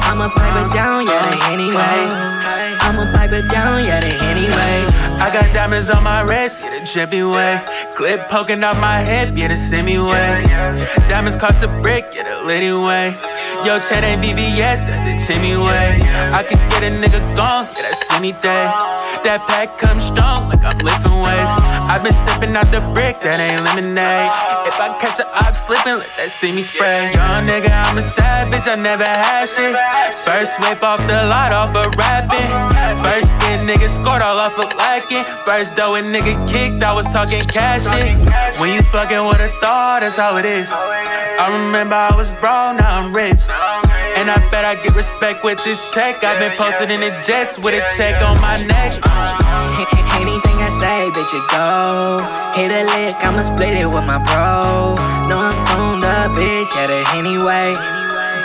I'ma 0.09 0.33
pipe 0.33 0.65
it 0.65 0.73
down, 0.73 1.05
yeah, 1.05 1.21
the 1.29 1.53
anyway. 1.53 2.42
I'ma 2.85 3.13
pipe 3.13 3.33
it 3.33 3.49
down, 3.49 3.85
yeah, 3.85 4.01
the 4.01 4.13
anyway. 4.25 4.85
I 5.23 5.31
got 5.33 5.55
diamonds 5.55 5.89
on 5.89 6.03
my 6.03 6.21
wrist, 6.23 6.63
yeah, 6.63 6.79
the 6.79 6.85
drippy 6.85 7.23
way. 7.23 7.63
Clip 7.95 8.29
poking 8.29 8.65
out 8.65 8.77
my 8.77 8.99
head, 8.99 9.39
yeah, 9.39 9.49
the 9.49 9.57
semi 9.57 9.99
way. 9.99 10.45
Diamonds 11.09 11.37
cost 11.37 11.63
a 11.63 11.69
brick, 11.81 12.11
yeah, 12.13 12.25
the 12.25 12.45
litty 12.45 12.73
way. 12.73 13.17
Yo, 13.65 13.79
Chad 13.79 14.03
ain't 14.03 14.21
VVS, 14.21 14.91
that's 14.91 15.03
the 15.03 15.15
Timmy 15.25 15.57
way. 15.57 16.03
I 16.35 16.43
could 16.43 16.59
get 16.75 16.83
a 16.83 16.91
nigga 16.91 17.23
gone, 17.37 17.67
yeah, 17.67 17.87
that's 17.87 18.11
any 18.11 18.33
day. 18.33 18.67
That 19.23 19.47
pack 19.47 19.79
comes 19.79 20.03
strong, 20.03 20.51
like 20.51 20.67
I'm 20.67 20.83
lifting 20.83 21.15
weights. 21.23 21.55
I've 21.87 22.03
been 22.03 22.13
sipping 22.13 22.59
out 22.59 22.67
the 22.75 22.83
brick, 22.91 23.23
that 23.23 23.39
ain't 23.39 23.63
lemonade. 23.63 24.35
If 24.67 24.75
I 24.83 24.91
catch 24.99 25.23
a 25.23 25.27
op 25.31 25.55
slipping, 25.55 26.03
let 26.03 26.11
that 26.19 26.35
see 26.35 26.51
me 26.51 26.63
spray. 26.63 27.15
Young 27.15 27.47
nigga, 27.47 27.71
I'm 27.71 27.99
a 27.99 28.03
savage, 28.03 28.67
I 28.67 28.75
never 28.75 29.07
had 29.07 29.47
shit. 29.47 29.79
First 30.27 30.59
whip 30.59 30.83
off 30.83 30.99
the 31.07 31.23
lot, 31.31 31.55
off 31.55 31.71
of 31.79 31.95
rapping. 31.95 32.51
First 32.99 33.31
get 33.47 33.63
nigga 33.63 33.87
scored 33.87 34.23
all 34.23 34.43
off 34.43 34.59
of 34.59 34.75
lacking. 34.75 35.23
First 35.47 35.77
though 35.77 35.95
a 35.95 36.03
nigga 36.03 36.35
kicked, 36.51 36.83
I 36.83 36.93
was 36.93 37.07
talking 37.15 37.47
cash 37.47 37.87
shit. 37.87 38.19
When 38.59 38.75
you 38.75 38.83
fucking 38.83 39.23
with 39.23 39.39
a 39.39 39.55
thought, 39.63 40.03
that's 40.03 40.17
how 40.19 40.37
it 40.37 40.45
is. 40.45 40.75
I 40.75 41.47
remember 41.49 41.95
I 41.95 42.15
was 42.15 42.31
broke, 42.43 42.79
now 42.79 42.99
I'm 42.99 43.15
rich. 43.15 43.47
And 44.17 44.31
I 44.31 44.39
bet 44.51 44.65
I 44.65 44.75
get 44.77 44.95
respect 44.95 45.43
with 45.43 45.63
this 45.65 45.81
tech. 45.93 46.23
I've 46.23 46.39
been 46.39 46.57
posted 46.57 46.91
in 46.91 47.01
the 47.01 47.11
jets 47.27 47.59
with 47.59 47.75
a 47.75 47.83
check 47.97 48.23
on 48.23 48.41
my 48.41 48.57
neck. 48.57 49.01
Anything 50.23 50.59
I 50.63 50.71
say, 50.79 51.11
bitch, 51.11 51.35
it 51.35 51.47
go. 51.51 52.23
Hit 52.55 52.71
a 52.71 52.87
lick, 52.95 53.17
I'ma 53.27 53.43
split 53.43 53.75
it 53.75 53.87
with 53.87 54.07
my 54.07 54.23
bro. 54.23 54.95
No, 55.27 55.41
I'm 55.41 55.57
tuned 55.67 56.05
up, 56.05 56.31
bitch, 56.39 56.71
yeah, 56.77 56.87
the 56.87 57.19
anyway. 57.19 57.75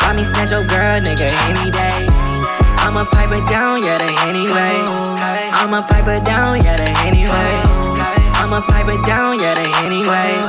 Buy 0.02 0.14
me 0.18 0.24
snatch 0.24 0.50
your 0.50 0.66
girl, 0.66 0.98
nigga, 0.98 1.30
any 1.46 1.70
day. 1.70 2.08
I'ma 2.82 3.06
pipe 3.06 3.30
it 3.30 3.46
down, 3.48 3.84
yeah, 3.84 4.00
the 4.00 4.10
anyway. 4.26 4.82
I'ma 5.54 5.86
pipe 5.86 6.08
it 6.08 6.24
down, 6.26 6.64
yeah, 6.64 6.78
the 6.78 6.90
anyway. 7.06 7.62
I'ma 8.42 8.62
pipe 8.62 8.88
it 8.88 9.06
down, 9.06 9.38
yeah, 9.38 9.54
the 9.54 9.68
anyway. 9.86 10.42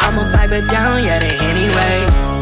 I'ma 0.00 0.32
pipe 0.32 0.52
it 0.52 0.70
down, 0.70 1.04
yeah, 1.04 1.18
the 1.18 1.28
anyway. 1.44 2.33